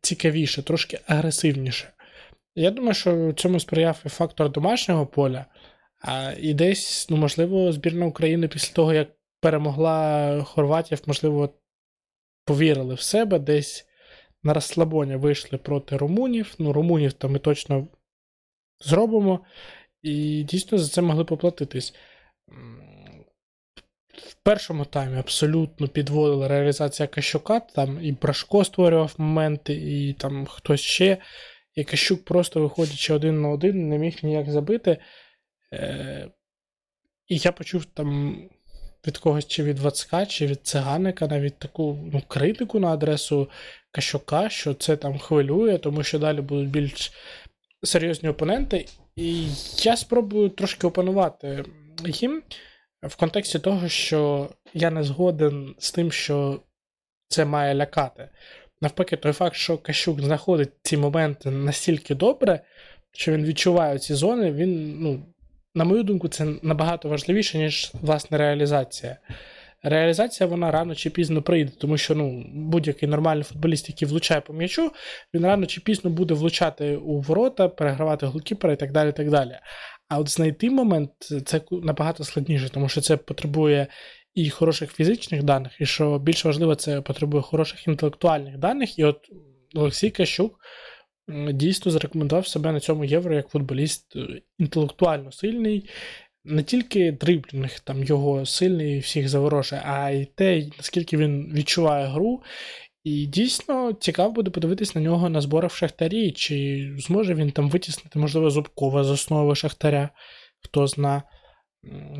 цікавіше, 0.00 0.62
трошки 0.62 1.00
агресивніше. 1.06 1.92
Я 2.54 2.70
думаю, 2.70 2.94
що 2.94 3.32
цьому 3.32 3.60
сприяв 3.60 4.02
і 4.06 4.08
фактор 4.08 4.52
домашнього 4.52 5.06
поля. 5.06 5.44
А, 6.00 6.32
І 6.40 6.54
десь, 6.54 7.10
ну, 7.10 7.16
можливо, 7.16 7.72
збірна 7.72 8.06
України 8.06 8.48
після 8.48 8.74
того, 8.74 8.92
як 8.92 9.08
перемогла 9.40 10.42
Хорватів, 10.42 11.02
можливо, 11.06 11.54
повірили 12.44 12.94
в 12.94 13.00
себе, 13.00 13.38
десь 13.38 13.85
на 14.46 14.52
розслабоні 14.52 15.16
вийшли 15.16 15.58
проти 15.58 15.96
румунів. 15.96 16.54
Ну, 16.58 16.72
румунів 16.72 17.12
то 17.12 17.28
ми 17.28 17.38
точно 17.38 17.88
зробимо. 18.80 19.40
І 20.02 20.42
дійсно 20.42 20.78
за 20.78 20.88
це 20.88 21.02
могли 21.02 21.24
поплатитись. 21.24 21.94
В 24.08 24.34
першому 24.42 24.84
таймі 24.84 25.18
абсолютно 25.18 25.88
підводила 25.88 26.48
реалізація 26.48 27.06
Кащука, 27.06 27.60
там 27.60 28.04
і 28.04 28.12
Брашко 28.12 28.64
створював 28.64 29.14
моменти, 29.18 29.74
і 29.74 30.12
там 30.12 30.46
хтось 30.46 30.80
ще. 30.80 31.18
І 31.74 31.84
Кащук 31.84 32.24
просто 32.24 32.60
виходячи 32.60 33.14
один 33.14 33.42
на 33.42 33.48
один, 33.48 33.88
не 33.88 33.98
міг 33.98 34.18
ніяк 34.22 34.50
забити. 34.50 34.98
Е, 35.72 36.30
І 37.28 37.36
я 37.36 37.52
почув 37.52 37.84
там 37.84 38.38
від 39.06 39.18
когось 39.18 39.46
чи 39.46 39.62
від 39.62 39.78
Вацка, 39.78 40.26
чи 40.26 40.46
від 40.46 40.66
циганика 40.66 41.26
навіть 41.26 41.58
таку 41.58 42.10
ну, 42.12 42.22
критику 42.28 42.80
на 42.80 42.88
адресу 42.88 43.48
Кащука, 43.96 44.48
що 44.48 44.74
це 44.74 44.96
там 44.96 45.18
хвилює, 45.18 45.78
тому 45.78 46.02
що 46.02 46.18
далі 46.18 46.40
будуть 46.40 46.68
більш 46.68 47.12
серйозні 47.82 48.28
опоненти. 48.28 48.86
І 49.16 49.46
я 49.82 49.96
спробую 49.96 50.48
трошки 50.48 50.86
опанувати 50.86 51.64
їм 52.04 52.42
в 53.02 53.16
контексті 53.16 53.58
того, 53.58 53.88
що 53.88 54.48
я 54.74 54.90
не 54.90 55.02
згоден 55.02 55.74
з 55.78 55.92
тим, 55.92 56.12
що 56.12 56.60
це 57.28 57.44
має 57.44 57.74
лякати. 57.74 58.28
Навпаки, 58.80 59.16
той 59.16 59.32
факт, 59.32 59.56
що 59.56 59.78
Кащук 59.78 60.20
знаходить 60.20 60.72
ці 60.82 60.96
моменти 60.96 61.50
настільки 61.50 62.14
добре, 62.14 62.60
що 63.12 63.32
він 63.32 63.44
відчуває 63.44 63.98
ці 63.98 64.14
зони, 64.14 64.52
він 64.52 65.00
ну, 65.00 65.26
на 65.74 65.84
мою 65.84 66.02
думку, 66.02 66.28
це 66.28 66.46
набагато 66.62 67.08
важливіше, 67.08 67.58
ніж 67.58 67.90
власне 68.02 68.38
реалізація. 68.38 69.16
Реалізація 69.82 70.46
вона 70.46 70.70
рано 70.70 70.94
чи 70.94 71.10
пізно 71.10 71.42
прийде, 71.42 71.72
тому 71.80 71.98
що 71.98 72.14
ну, 72.14 72.44
будь-який 72.54 73.08
нормальний 73.08 73.44
футболіст, 73.44 73.88
який 73.88 74.08
влучає 74.08 74.40
по 74.40 74.52
м'ячу, 74.52 74.92
він 75.34 75.44
рано 75.44 75.66
чи 75.66 75.80
пізно 75.80 76.10
буде 76.10 76.34
влучати 76.34 76.96
у 76.96 77.20
ворота, 77.20 77.68
перегравати 77.68 78.26
голкіпера 78.26 78.72
і 78.72 78.76
так 78.76 78.92
далі. 78.92 79.12
так 79.12 79.30
далі. 79.30 79.58
А 80.08 80.18
от 80.18 80.28
знайти 80.28 80.70
момент 80.70 81.10
це 81.46 81.60
набагато 81.70 82.24
складніше, 82.24 82.68
тому 82.68 82.88
що 82.88 83.00
це 83.00 83.16
потребує 83.16 83.86
і 84.34 84.50
хороших 84.50 84.92
фізичних 84.92 85.42
даних, 85.42 85.80
і 85.80 85.86
що 85.86 86.18
більш 86.18 86.44
важливо, 86.44 86.74
це 86.74 87.00
потребує 87.00 87.42
хороших 87.42 87.86
інтелектуальних 87.86 88.58
даних. 88.58 88.98
І 88.98 89.04
от 89.04 89.20
Олексій 89.74 90.10
Кащук 90.10 90.58
дійсно 91.52 91.92
зарекомендував 91.92 92.46
себе 92.46 92.72
на 92.72 92.80
цьому 92.80 93.04
євро 93.04 93.34
як 93.34 93.48
футболіст 93.48 94.16
е, 94.16 94.42
інтелектуально 94.58 95.32
сильний. 95.32 95.90
Не 96.48 96.62
тільки 96.62 97.12
дриблінг 97.12 97.80
там 97.80 98.04
його 98.04 98.46
сильний 98.46 98.98
всіх 98.98 99.28
заворожує, 99.28 99.82
а 99.84 100.10
й 100.10 100.24
те, 100.24 100.66
наскільки 100.76 101.16
він 101.16 101.52
відчуває 101.54 102.06
гру. 102.06 102.42
І 103.04 103.26
дійсно 103.26 103.92
цікаво 103.92 104.32
буде 104.32 104.50
подивитись 104.50 104.94
на 104.94 105.00
нього 105.00 105.28
на 105.28 105.40
зборах 105.40 105.72
в 105.72 105.76
Шахтарі, 105.76 106.32
чи 106.32 106.88
зможе 106.98 107.34
він 107.34 107.50
там 107.50 107.70
витіснити, 107.70 108.18
можливо, 108.18 108.50
Зубкова 108.50 109.04
з 109.04 109.10
основи 109.10 109.54
Шахтаря, 109.54 110.08
хто 110.64 110.86
зна. 110.86 111.22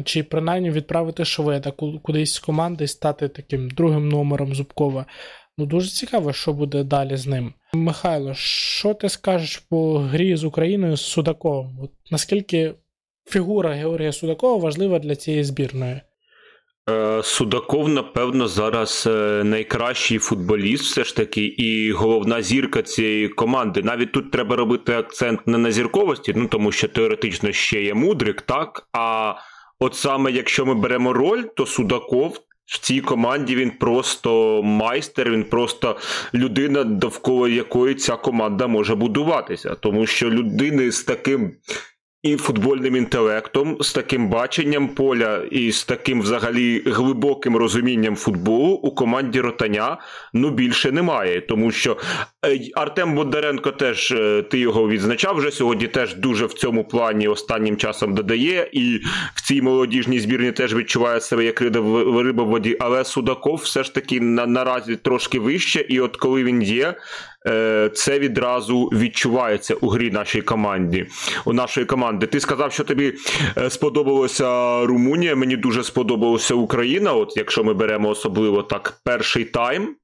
Чи 0.04 0.23
принаймні 0.23 0.71
відправити 0.71 1.25
Шведа 1.25 1.71
кудись 2.02 2.35
з 2.35 2.38
команди 2.38 2.85
і 2.85 2.88
стати 2.88 3.28
таким 3.28 3.71
другим 3.71 4.09
номером 4.09 4.54
Зубкова. 4.54 5.06
Ну, 5.59 5.66
дуже 5.66 5.90
цікаво, 5.90 6.33
що 6.33 6.52
буде 6.52 6.85
далі 6.85 7.16
з 7.16 7.26
ним. 7.26 7.54
Михайло, 7.75 8.35
що 8.35 8.95
ти 8.95 9.09
скажеш 9.09 9.56
по 9.56 9.99
грі 9.99 10.37
з 10.37 10.45
Україною 10.45 10.97
з 10.97 11.00
Судаковим? 11.00 11.78
От 11.83 11.90
Наскільки 12.11 12.75
фігура 13.28 13.71
Георгія 13.71 14.12
Судакова 14.12 14.56
важлива 14.56 14.99
для 14.99 15.16
цієї 15.16 15.45
збірної? 15.45 16.00
Е, 16.90 17.23
Судаков, 17.23 17.88
напевно, 17.88 18.49
зараз 18.49 19.04
е, 19.06 19.45
найкращий 19.45 20.18
футболіст, 20.18 20.85
все 20.85 21.04
ж 21.04 21.16
таки, 21.16 21.45
і 21.45 21.92
головна 21.92 22.42
зірка 22.42 22.83
цієї 22.83 23.28
команди. 23.28 23.83
Навіть 23.83 24.12
тут 24.12 24.30
треба 24.30 24.56
робити 24.56 24.92
акцент 24.92 25.47
не 25.47 25.59
на 25.59 25.71
зірковості, 25.71 26.33
ну 26.37 26.49
тому 26.49 26.73
що 26.73 26.88
теоретично 26.88 27.52
ще 27.52 27.83
є 27.83 27.95
мудрик, 27.95 28.42
так. 28.42 28.88
А 28.92 29.35
от 29.78 29.95
саме 29.95 30.33
якщо 30.33 30.66
ми 30.66 30.75
беремо 30.75 31.12
роль, 31.12 31.42
то 31.56 31.66
Судаков 31.66 32.38
в 32.66 32.78
цій 32.78 33.00
команді 33.00 33.56
він 33.56 33.71
просто 33.71 34.62
майстер, 34.62 35.30
він 35.30 35.45
просто 35.45 35.97
людина, 36.35 36.85
довкола 36.85 37.49
якої 37.49 37.95
ця 37.95 38.16
команда 38.16 38.66
може 38.66 38.95
будуватися. 38.95 39.75
Тому 39.75 40.06
що 40.06 40.30
людини 40.30 40.92
з 40.92 41.02
таким 41.02 41.52
і 42.26 42.37
футбольним 42.37 42.97
інтелектом, 42.97 43.76
з 43.80 43.92
таким 43.92 44.28
баченням 44.28 44.88
поля 44.88 45.42
і 45.50 45.73
з 45.73 45.85
таким 45.85 46.21
взагалі 46.21 46.83
глибоким 46.87 47.56
розумінням 47.56 48.16
футболу 48.16 48.75
у 48.75 48.95
команді 48.95 49.40
Ротаня 49.40 49.99
ну 50.33 50.50
більше 50.50 50.92
немає. 50.92 51.40
Тому 51.40 51.71
що 51.71 51.97
е, 52.47 52.61
Артем 52.75 53.14
Бондаренко 53.14 53.73
теж 53.73 54.12
е, 54.12 54.42
ти 54.42 54.59
його 54.59 54.88
відзначав 54.88 55.37
вже 55.37 55.50
сьогодні. 55.50 55.87
Теж 55.87 56.14
дуже 56.14 56.47
в 56.47 56.52
цьому 56.52 56.85
плані 56.85 57.28
останнім 57.28 57.76
часом 57.76 58.14
додає, 58.14 58.71
і 58.73 59.00
в 59.35 59.47
цій 59.47 59.62
молодіжній 59.62 60.21
збірні 60.21 60.52
теж 60.52 60.75
відчуває 60.75 61.21
себе 61.21 61.45
як 61.45 61.61
риба 61.61 62.42
в 62.42 62.47
воді. 62.47 62.76
Але 62.80 63.04
Судаков 63.04 63.56
все 63.56 63.85
ж 63.85 63.95
таки 63.95 64.21
на 64.21 64.47
наразі 64.47 64.97
трошки 64.97 65.40
вище, 65.40 65.87
і 65.88 66.00
от 66.00 66.16
коли 66.16 66.45
він 66.45 66.62
є. 66.62 66.95
Е, 67.47 67.91
це 67.95 68.19
відразу 68.19 68.85
відчувається 68.85 69.75
у 69.75 69.88
грі 69.88 70.11
нашій 70.11 70.43
команді. 70.43 71.07
У 71.45 71.53
нашої 71.53 71.87
команди. 71.87 72.26
Ти 72.26 72.41
сказав, 72.41 72.73
що 72.73 72.85
тобі 72.85 73.15
е, 73.59 73.71
сподобалося 73.71 74.47
Румунія. 74.87 75.37
Мені 75.37 75.57
дуже 75.57 75.85
сподобалася 75.85 76.55
Україна. 76.55 77.12
От 77.12 77.37
якщо 77.37 77.65
ми 77.65 77.75
беремо 77.75 78.09
особливо 78.09 78.62
так 78.62 79.00
перший 79.05 79.45
тайм. 79.45 79.97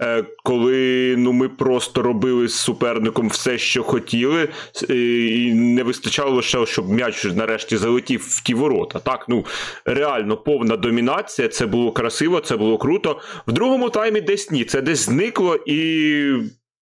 Е, 0.00 0.24
коли 0.44 1.14
ну, 1.18 1.32
ми 1.32 1.48
просто 1.48 2.02
робили 2.02 2.48
з 2.48 2.54
суперником 2.54 3.28
все, 3.28 3.58
що 3.58 3.82
хотіли, 3.82 4.48
і 4.88 5.52
не 5.54 5.82
вистачало 5.82 6.36
лише, 6.36 6.66
щоб 6.66 6.88
м'яч 6.88 7.24
нарешті 7.24 7.76
залетів 7.76 8.26
в 8.28 8.42
ті 8.42 8.54
ворота. 8.54 8.98
Так, 8.98 9.26
ну 9.28 9.46
реально 9.84 10.36
повна 10.36 10.76
домінація. 10.76 11.48
Це 11.48 11.66
було 11.66 11.92
красиво, 11.92 12.40
це 12.40 12.56
було 12.56 12.78
круто. 12.78 13.20
В 13.46 13.52
другому 13.52 13.90
таймі 13.90 14.20
десь 14.20 14.50
ні, 14.50 14.64
це 14.64 14.82
десь 14.82 14.98
зникло 14.98 15.58
і 15.66 16.32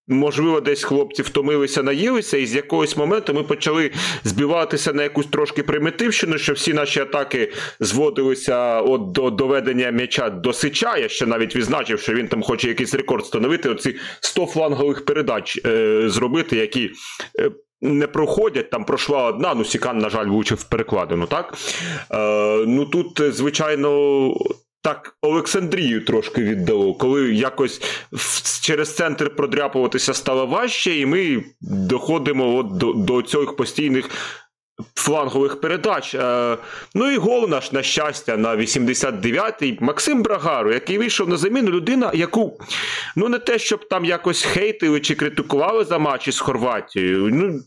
Можливо, 0.09 0.61
десь 0.61 0.85
хлопці 0.85 1.23
втомилися, 1.23 1.83
наїлися, 1.83 2.37
і 2.37 2.47
з 2.47 2.55
якогось 2.55 2.97
моменту 2.97 3.35
ми 3.35 3.43
почали 3.43 3.91
збиватися 4.25 4.93
на 4.93 5.03
якусь 5.03 5.27
трошки 5.27 5.62
примітивщину, 5.62 6.38
що 6.38 6.53
всі 6.53 6.73
наші 6.73 7.00
атаки 7.00 7.53
зводилися 7.81 8.81
от 8.81 9.12
до 9.12 9.31
доведення 9.31 9.91
м'яча 9.91 10.31
до 10.31 10.53
сича. 10.53 10.97
Я 10.97 11.09
ще 11.09 11.27
навіть 11.27 11.57
відзначив, 11.57 12.00
що 12.00 12.15
він 12.15 12.29
там 12.29 12.43
хоче 12.43 12.69
якийсь 12.69 12.95
рекорд 12.95 13.23
встановити. 13.23 13.69
Оці 13.69 13.97
100 14.21 14.47
флангових 14.47 15.05
передач 15.05 15.61
е, 15.67 16.03
зробити, 16.07 16.57
які. 16.57 16.91
Е, 17.41 17.50
не 17.81 18.07
проходять, 18.07 18.71
там 18.71 18.85
пройшла 18.85 19.25
одна, 19.25 19.55
ну 19.55 19.65
Сікан, 19.65 19.99
на 19.99 20.11
жаль, 20.11 20.27
влучив 20.27 20.65
перекладину, 20.65 21.27
так? 21.27 21.55
Е, 22.11 22.65
Ну 22.67 22.85
тут, 22.85 23.35
звичайно, 23.35 24.35
так 24.88 25.16
Олександрію 25.23 26.04
трошки 26.04 26.42
віддало, 26.42 26.95
коли 26.95 27.35
якось 27.35 27.80
через 28.62 28.97
центр 28.97 29.37
продряпуватися 29.37 30.14
стало 30.14 30.47
важче, 30.47 30.99
і 30.99 31.07
ми 31.07 31.45
доходимо 31.61 32.57
от 32.57 32.76
до, 32.76 32.92
до 32.92 33.23
цих 33.23 33.57
постійних 33.57 34.11
флангових 34.95 35.61
передач. 35.61 36.14
Е, 36.14 36.57
ну 36.95 37.11
і 37.11 37.16
гол 37.16 37.49
наш, 37.49 37.73
на 37.73 37.83
щастя, 37.83 38.37
на 38.37 38.57
89-й 38.57 39.78
Максим 39.80 40.23
Брагару, 40.23 40.73
який 40.73 40.99
вийшов 40.99 41.28
на 41.28 41.37
заміну 41.37 41.71
людина, 41.71 42.11
яку 42.14 42.61
ну 43.16 43.28
не 43.28 43.38
те, 43.38 43.59
щоб 43.59 43.88
там 43.88 44.04
якось 44.04 44.42
хейтили 44.42 45.00
чи 45.00 45.14
критикували 45.14 45.85
за 45.85 45.99
матчі 45.99 46.33
з 46.33 46.40
Хорватією. 46.40 47.28
ну 47.33 47.61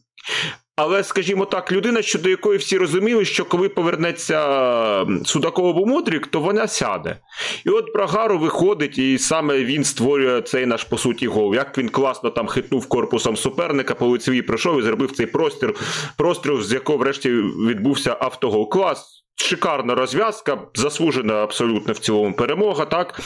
але, 0.75 1.03
скажімо 1.03 1.45
так, 1.45 1.71
людина, 1.71 2.01
щодо 2.01 2.29
якої 2.29 2.57
всі 2.57 2.77
розуміли, 2.77 3.25
що 3.25 3.45
коли 3.45 3.69
повернеться 3.69 5.05
Судакова 5.25 5.69
або 5.69 5.85
Мудрік, 5.85 6.27
то 6.27 6.39
вона 6.39 6.67
сяде. 6.67 7.17
І 7.65 7.69
от 7.69 7.93
Брагару 7.93 8.39
виходить, 8.39 8.97
і 8.97 9.17
саме 9.17 9.63
він 9.63 9.83
створює 9.83 10.41
цей 10.41 10.65
наш 10.65 10.83
по 10.83 10.97
суті 10.97 11.27
гол. 11.27 11.55
Як 11.55 11.77
він 11.77 11.89
класно 11.89 12.29
там 12.29 12.47
хитнув 12.47 12.87
корпусом 12.87 13.37
суперника, 13.37 13.95
по 13.95 14.07
лицевій 14.07 14.41
пройшов 14.41 14.79
і 14.79 14.81
зробив 14.81 15.11
цей 15.11 15.25
простір, 15.25 15.75
простір, 16.17 16.63
з 16.63 16.73
якого 16.73 16.97
врешті 16.97 17.29
відбувся 17.31 18.17
автогол. 18.19 18.69
Клас 18.69 19.20
шикарна 19.35 19.95
розв'язка, 19.95 20.57
заслужена 20.75 21.33
абсолютно 21.33 21.93
в 21.93 21.99
цілому 21.99 22.33
перемога, 22.33 22.85
так? 22.85 23.19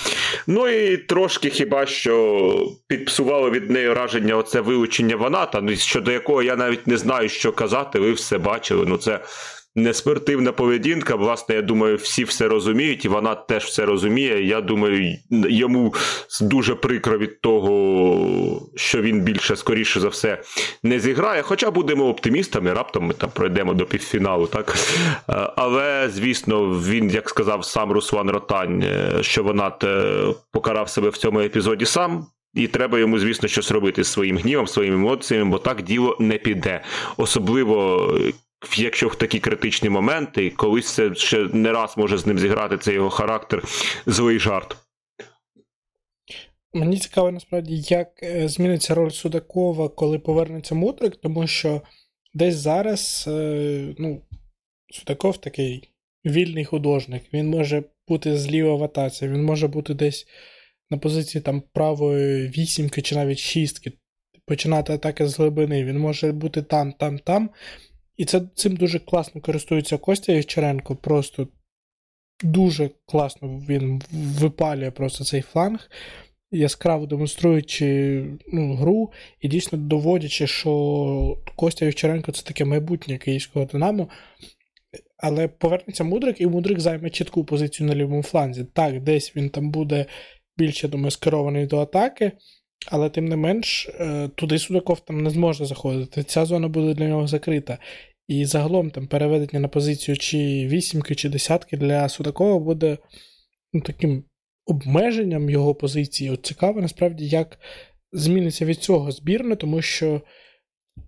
Ну 0.47 0.67
і 0.67 0.97
трошки 0.97 1.49
хіба 1.49 1.85
що 1.85 2.67
підпсувало 2.87 3.49
від 3.51 3.69
неї 3.69 3.89
враження 3.89 4.35
оце 4.35 4.61
вилучення 4.61 5.15
Ваната, 5.15 5.61
ну, 5.61 5.75
щодо 5.75 6.11
якого 6.11 6.43
я 6.43 6.55
навіть 6.55 6.87
не 6.87 6.97
знаю, 6.97 7.29
що 7.29 7.51
казати, 7.51 7.99
ви 7.99 8.11
все 8.11 8.37
бачили. 8.37 8.85
Ну 8.87 8.97
це 8.97 9.19
неспортивна 9.75 10.51
поведінка. 10.51 11.15
Власне, 11.15 11.55
я 11.55 11.61
думаю, 11.61 11.95
всі 11.95 12.23
все 12.23 12.47
розуміють, 12.47 13.05
і 13.05 13.07
вона 13.07 13.35
теж 13.35 13.63
все 13.63 13.85
розуміє. 13.85 14.43
Я 14.43 14.61
думаю, 14.61 15.17
йому 15.49 15.93
дуже 16.41 16.75
прикро 16.75 17.17
від 17.17 17.41
того, 17.41 18.69
що 18.75 19.01
він 19.01 19.21
більше, 19.21 19.55
скоріше 19.55 19.99
за 19.99 20.07
все, 20.07 20.41
не 20.83 20.99
зіграє. 20.99 21.41
Хоча 21.41 21.71
будемо 21.71 22.07
оптимістами, 22.07 22.73
раптом 22.73 23.05
ми 23.05 23.13
там 23.13 23.29
пройдемо 23.33 23.73
до 23.73 23.85
півфіналу, 23.85 24.47
так? 24.47 24.75
Е, 25.29 25.33
але, 25.55 26.09
звісно, 26.09 26.65
він, 26.65 27.09
як 27.09 27.29
сказав 27.29 27.65
сам 27.65 27.91
Руслан 27.91 28.29
Ротань, 28.29 28.83
е, 28.83 29.17
що 29.21 29.43
вона 29.43 29.71
покарав 30.51 30.89
себе 30.89 31.09
в 31.09 31.17
цьому 31.17 31.39
епізоді 31.39 31.85
сам. 31.85 32.27
І 32.53 32.67
треба 32.67 32.99
йому, 32.99 33.19
звісно, 33.19 33.47
щось 33.47 33.71
робити 33.71 34.03
з 34.03 34.07
своїм 34.07 34.37
гнівом, 34.37 34.67
своїми 34.67 34.95
емоціями, 34.95 35.51
бо 35.51 35.57
так 35.57 35.81
діло 35.81 36.17
не 36.19 36.37
піде. 36.37 36.81
Особливо 37.17 38.11
якщо 38.75 39.07
в 39.07 39.15
такі 39.15 39.39
критичні 39.39 39.89
моменти, 39.89 40.49
колись 40.49 40.93
це 40.93 41.15
ще 41.15 41.49
не 41.53 41.71
раз 41.71 41.97
може 41.97 42.17
з 42.17 42.25
ним 42.25 42.39
зіграти 42.39 42.77
цей 42.77 42.93
його 42.93 43.09
характер, 43.09 43.63
злий 44.05 44.39
жарт. 44.39 44.77
Мені 46.73 46.97
цікаво 46.97 47.31
насправді, 47.31 47.83
як 47.87 48.23
е, 48.23 48.47
зміниться 48.47 48.95
роль 48.95 49.09
Судакова, 49.09 49.89
коли 49.89 50.19
повернеться 50.19 50.75
Мудрик, 50.75 51.15
тому 51.15 51.47
що 51.47 51.81
десь 52.33 52.55
зараз 52.55 53.25
е, 53.27 53.95
ну, 53.97 54.21
Судаков 54.93 55.37
такий 55.37 55.89
вільний 56.25 56.65
художник. 56.65 57.23
Він 57.33 57.49
може 57.49 57.83
бути 58.07 58.37
зліва 58.37 58.75
в 58.75 58.83
атаці, 58.83 59.27
він 59.27 59.43
може 59.43 59.67
бути 59.67 59.93
десь 59.93 60.27
на 60.89 60.97
позиції 60.97 61.41
там 61.41 61.63
правої 61.73 62.47
вісімки 62.47 63.01
чи 63.01 63.15
навіть 63.15 63.39
шістки, 63.39 63.91
починати 64.45 64.93
атаки 64.93 65.27
з 65.27 65.39
глибини. 65.39 65.83
Він 65.83 65.99
може 65.99 66.31
бути 66.31 66.61
там, 66.61 66.91
там, 66.91 67.19
там. 67.19 67.49
І 68.17 68.25
це 68.25 68.41
цим 68.55 68.75
дуже 68.75 68.99
класно 68.99 69.41
користується 69.41 69.97
Костя 69.97 70.33
Євчаренко. 70.33 70.95
Просто 70.95 71.47
дуже 72.43 72.89
класно 73.05 73.63
він 73.69 74.01
випалює 74.39 74.91
просто 74.91 75.23
цей 75.23 75.41
фланг, 75.41 75.89
яскраво 76.51 77.05
демонструючи 77.05 78.23
ну, 78.53 78.75
гру 78.75 79.11
і 79.41 79.47
дійсно 79.47 79.77
доводячи, 79.77 80.47
що 80.47 81.37
Костя 81.55 81.85
Євчаренко 81.85 82.31
це 82.31 82.43
таке 82.43 82.65
майбутнє 82.65 83.17
київського 83.17 83.65
Динамо. 83.65 84.09
Але 85.17 85.47
повернеться 85.47 86.03
Мудрик, 86.03 86.41
і 86.41 86.47
Мудрик 86.47 86.79
займе 86.79 87.09
чітку 87.09 87.45
позицію 87.45 87.89
на 87.89 87.95
лівому 87.95 88.23
фланзі. 88.23 88.65
Так, 88.73 89.03
десь 89.03 89.35
він 89.35 89.49
там 89.49 89.71
буде 89.71 90.05
більше, 90.57 90.87
думаю, 90.87 91.11
скерований 91.11 91.65
до 91.65 91.79
атаки, 91.79 92.31
але 92.87 93.09
тим 93.09 93.25
не 93.25 93.35
менш, 93.35 93.89
е, 93.99 94.29
туди 94.35 94.59
Судаков 94.59 94.99
там 94.99 95.23
не 95.23 95.29
зможе 95.29 95.65
заходити. 95.65 96.23
Ця 96.23 96.45
зона 96.45 96.67
буде 96.67 96.93
для 96.93 97.07
нього 97.07 97.27
закрита. 97.27 97.77
І 98.27 98.45
загалом 98.45 98.91
там 98.91 99.07
переведення 99.07 99.59
на 99.59 99.67
позицію 99.67 100.17
чи 100.17 100.37
вісімки, 100.67 101.15
чи 101.15 101.29
десятки 101.29 101.77
для 101.77 102.09
Судакова 102.09 102.59
буде 102.59 102.97
ну, 103.73 103.81
таким 103.81 104.23
обмеженням 104.65 105.49
його 105.49 105.75
позиції. 105.75 106.29
От 106.29 106.45
Цікаво, 106.45 106.81
насправді, 106.81 107.27
як 107.27 107.59
зміниться 108.11 108.65
від 108.65 108.77
цього 108.77 109.11
збірна, 109.11 109.55
тому 109.55 109.81
що, 109.81 110.21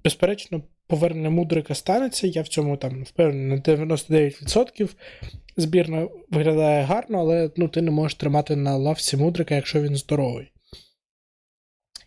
безперечно, 0.03 0.61
повернення 0.87 1.29
Мудрика 1.29 1.75
станеться. 1.75 2.27
Я 2.27 2.41
в 2.41 2.47
цьому 2.47 2.77
там 2.77 3.03
впевнений 3.03 3.61
на 3.67 3.73
99%. 3.73 4.89
Збірна 5.57 6.07
виглядає 6.29 6.83
гарно, 6.83 7.19
але 7.19 7.51
ну, 7.57 7.67
ти 7.67 7.81
не 7.81 7.91
можеш 7.91 8.15
тримати 8.15 8.55
на 8.55 8.77
лавці 8.77 9.17
Мудрика, 9.17 9.55
якщо 9.55 9.81
він 9.81 9.95
здоровий. 9.95 10.51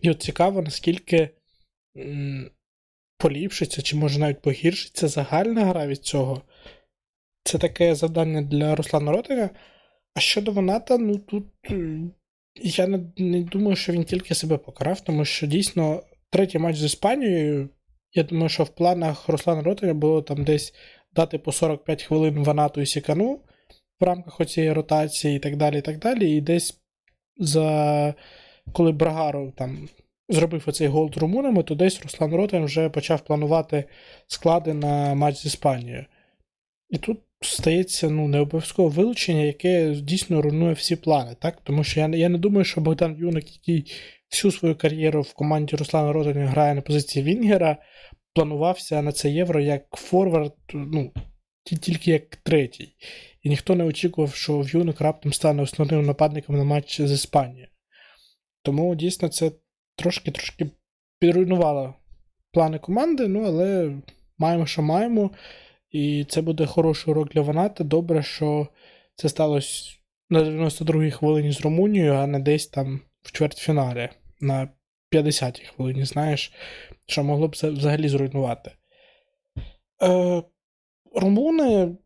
І 0.02 0.10
от 0.10 0.22
цікаво, 0.22 0.62
наскільки 0.62 1.30
м- 1.96 2.50
поліпшиться, 3.18 3.82
чи 3.82 3.96
може 3.96 4.18
навіть 4.18 4.42
погіршиться 4.42 5.08
загальна 5.08 5.64
гра 5.64 5.86
від 5.86 5.98
цього. 5.98 6.42
Це 7.44 7.58
таке 7.58 7.94
завдання 7.94 8.42
для 8.42 8.74
Руслана 8.74 9.12
Ротика. 9.12 9.50
А 10.14 10.20
щодо 10.20 10.52
Ваната, 10.52 10.98
ну 10.98 11.18
тут 11.18 11.44
е, 11.70 12.00
я 12.56 12.86
не, 12.86 13.00
не 13.16 13.42
думаю, 13.42 13.76
що 13.76 13.92
він 13.92 14.04
тільки 14.04 14.34
себе 14.34 14.58
покарав, 14.58 15.00
тому 15.00 15.24
що 15.24 15.46
дійсно 15.46 16.02
третій 16.30 16.58
матч 16.58 16.76
з 16.76 16.84
Іспанією. 16.84 17.68
Я 18.12 18.22
думаю, 18.22 18.48
що 18.48 18.64
в 18.64 18.68
планах 18.68 19.28
Руслана 19.28 19.62
Ротика 19.62 19.94
було 19.94 20.22
там 20.22 20.44
десь 20.44 20.74
дати 21.12 21.38
по 21.38 21.52
45 21.52 22.02
хвилин 22.02 22.44
Ванату 22.44 22.80
і 22.80 22.86
Сікану 22.86 23.40
в 24.00 24.04
рамках 24.04 24.40
оцієї 24.40 24.72
ротації 24.72 25.36
і 25.36 25.38
так 25.38 25.56
далі. 25.56 25.78
І 25.78 25.82
так 25.82 25.98
далі. 25.98 26.36
І 26.36 26.40
десь 26.40 26.80
за 27.36 28.14
коли 28.72 28.92
Брагару 28.92 29.52
там 29.56 29.88
зробив 30.28 30.64
оцей 30.66 30.88
гол 30.88 31.10
румунами, 31.16 31.62
то 31.62 31.74
десь 31.74 32.02
Руслан 32.02 32.34
Ротен 32.34 32.64
вже 32.64 32.88
почав 32.88 33.20
планувати 33.20 33.84
склади 34.26 34.74
на 34.74 35.14
матч 35.14 35.36
з 35.36 35.46
Іспанією. 35.46 36.06
І 36.90 36.98
тут 36.98 37.18
стається 37.40 38.10
ну, 38.10 38.28
не 38.28 38.40
обов'язково 38.40 38.88
вилучення, 38.88 39.40
яке 39.40 39.94
дійсно 39.94 40.42
руйнує 40.42 40.72
всі 40.72 40.96
плани. 40.96 41.36
так? 41.40 41.58
Тому 41.64 41.84
що 41.84 42.00
я 42.00 42.08
я 42.08 42.28
не 42.28 42.38
думаю, 42.38 42.64
що 42.64 42.80
Богдан 42.80 43.16
Юник, 43.18 43.52
який 43.52 43.92
всю 44.30 44.52
свою 44.52 44.76
кар'єру 44.76 45.22
в 45.22 45.34
команді 45.34 45.76
Руслана 45.76 46.12
Ротеня 46.12 46.46
грає 46.46 46.74
на 46.74 46.80
позиції 46.80 47.24
Вінгера, 47.24 47.76
планувався 48.34 49.02
на 49.02 49.12
це 49.12 49.30
євро 49.30 49.60
як 49.60 49.84
форвард, 49.96 50.54
ну, 50.74 51.12
тільки 51.64 52.10
як 52.10 52.36
третій. 52.36 52.88
І 53.42 53.48
ніхто 53.48 53.74
не 53.74 53.84
очікував, 53.84 54.34
що 54.34 54.58
В'юник 54.58 55.00
раптом 55.00 55.32
стане 55.32 55.62
основним 55.62 56.06
нападником 56.06 56.56
на 56.56 56.64
матч 56.64 57.00
з 57.00 57.12
Іспанією. 57.12 57.69
Тому 58.62 58.94
дійсно 58.94 59.28
це 59.28 59.52
трошки-трошки 59.96 60.70
підруйнувала 61.18 61.94
плани 62.52 62.78
команди, 62.78 63.28
ну 63.28 63.44
але 63.44 63.96
маємо, 64.38 64.66
що 64.66 64.82
маємо. 64.82 65.30
І 65.90 66.24
це 66.28 66.42
буде 66.42 66.66
хороший 66.66 67.12
урок 67.12 67.28
для 67.28 67.40
Ваната. 67.40 67.84
Добре, 67.84 68.22
що 68.22 68.68
це 69.14 69.28
сталося 69.28 69.96
на 70.30 70.40
92-й 70.40 71.10
хвилині 71.10 71.52
з 71.52 71.60
Румунією, 71.60 72.14
а 72.14 72.26
не 72.26 72.38
десь 72.38 72.66
там 72.66 73.00
в 73.22 73.32
чвертьфіналі 73.32 74.08
на 74.40 74.68
50-й 75.12 75.64
хвилині, 75.64 76.04
знаєш, 76.04 76.52
що 77.06 77.24
могло 77.24 77.48
б 77.48 77.56
це 77.56 77.70
взагалі 77.70 78.08
зруйнувати. 78.08 78.72
Е, 80.02 80.42
Румуни 81.14 81.96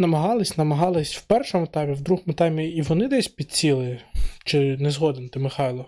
намагались, 0.00 0.56
намагались 0.56 1.16
в 1.16 1.22
першому 1.22 1.66
таймі, 1.66 1.94
в 1.94 2.00
другому 2.00 2.32
таймі 2.32 2.68
і 2.68 2.82
вони 2.82 3.08
десь 3.08 3.28
підціли. 3.28 3.98
Чи 4.44 4.76
не 4.76 4.90
згоден 4.90 5.28
ти, 5.28 5.38
Михайло? 5.38 5.86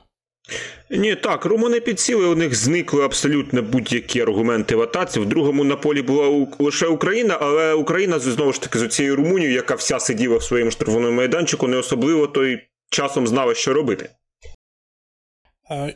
Ні, 0.90 1.14
так, 1.14 1.44
румуни 1.44 1.80
підсіли, 1.80 2.26
у 2.26 2.34
них 2.34 2.54
зникли 2.54 3.04
абсолютно 3.04 3.62
будь-які 3.62 4.20
аргументи 4.20 4.76
в 4.76 4.80
атаці. 4.80 5.20
В 5.20 5.26
другому 5.26 5.64
на 5.64 5.76
полі 5.76 6.02
була 6.02 6.46
лише 6.58 6.86
Україна, 6.86 7.38
але 7.40 7.74
Україна 7.74 8.18
знову 8.18 8.52
ж 8.52 8.62
таки 8.62 8.78
з 8.78 8.88
цією 8.88 9.16
Румунією, 9.16 9.54
яка 9.54 9.74
вся 9.74 10.00
сиділа 10.00 10.36
в 10.36 10.42
своєму 10.42 10.70
штрафному 10.70 11.10
майданчику, 11.10 11.68
не 11.68 11.76
особливо 11.76 12.26
той 12.26 12.60
часом 12.90 13.26
знала, 13.26 13.54
що 13.54 13.72
робити. 13.72 14.10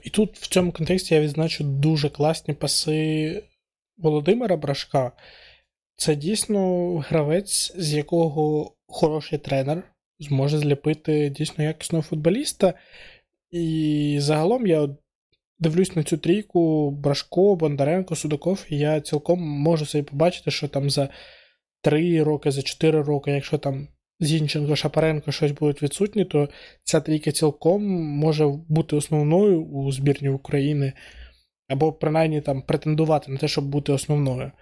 І 0.03 0.11
тут 0.11 0.39
в 0.39 0.47
цьому 0.47 0.73
контексті 0.73 1.15
я 1.15 1.21
відзначу 1.21 1.65
дуже 1.65 2.09
класні 2.09 2.55
паси 2.55 3.43
Володимира 3.99 4.57
Брашка. 4.57 5.13
Це 5.97 6.15
дійсно 6.17 6.93
гравець, 6.99 7.73
з 7.77 7.95
якого 7.95 8.73
хороший 8.87 9.39
тренер 9.39 9.83
зможе 10.19 10.59
зліпити 10.59 11.31
дійсно 11.31 11.65
якісного 11.65 12.03
футболіста. 12.03 12.75
І 13.51 14.17
загалом 14.21 14.67
я 14.67 14.89
дивлюсь 15.59 15.97
на 15.97 16.03
цю 16.03 16.19
трійку 16.19 16.91
Брашко, 16.91 17.57
Бондаренко, 17.57 18.17
Судаков, 18.17 18.67
і 18.69 18.79
я 18.79 19.01
цілком 19.01 19.41
можу 19.43 19.87
собі 19.87 20.05
побачити, 20.05 20.51
що 20.51 20.69
там 20.69 20.91
за 20.91 21.09
3 21.83 22.23
роки, 22.23 22.51
за 22.51 22.63
4 22.63 23.03
роки, 23.03 23.31
якщо 23.31 23.59
там 23.59 23.89
Зінченко, 24.21 24.77
Шапаренко 24.77 25.33
щось 25.33 25.53
будуть 25.53 25.83
відсутні, 25.83 26.25
то 26.25 26.49
ця 26.85 27.01
трійка 27.01 27.33
цілком 27.33 27.83
може 28.03 28.47
бути 28.69 28.97
основною 28.97 29.65
у 29.65 29.93
збірні 29.93 30.29
України, 30.29 30.93
або 31.69 31.93
принаймні 31.93 32.41
там 32.41 32.63
претендувати 32.63 33.33
на 33.33 33.39
те, 33.39 33.49
щоб 33.49 33.65
бути 33.65 33.93
основною. 33.93 34.53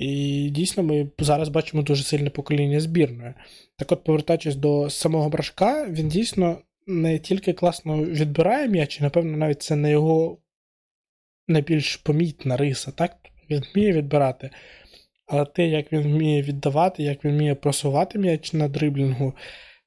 І 0.00 0.50
дійсно 0.50 0.82
ми 0.82 1.10
зараз 1.18 1.48
бачимо 1.48 1.82
дуже 1.82 2.04
сильне 2.04 2.30
покоління 2.30 2.80
збірної. 2.80 3.34
Так 3.76 3.92
от, 3.92 4.04
повертаючись 4.04 4.56
до 4.56 4.90
самого 4.90 5.28
брашка, 5.28 5.86
він 5.90 6.08
дійсно 6.08 6.58
не 6.86 7.18
тільки 7.18 7.52
класно 7.52 8.04
відбирає 8.04 8.68
м'яч, 8.68 9.00
і, 9.00 9.02
напевно, 9.02 9.36
навіть 9.36 9.62
це 9.62 9.76
не 9.76 9.90
його 9.90 10.38
найбільш 11.48 11.96
помітна 11.96 12.56
риса. 12.56 12.90
так? 12.90 13.16
Він 13.50 13.62
вміє 13.74 13.92
відбирати. 13.92 14.50
Але 15.26 15.44
те, 15.44 15.66
як 15.66 15.92
він 15.92 16.02
вміє 16.02 16.42
віддавати, 16.42 17.02
як 17.02 17.24
він 17.24 17.32
вміє 17.32 17.54
просувати 17.54 18.18
м'яч 18.18 18.52
на 18.52 18.68
дриблінгу, 18.68 19.34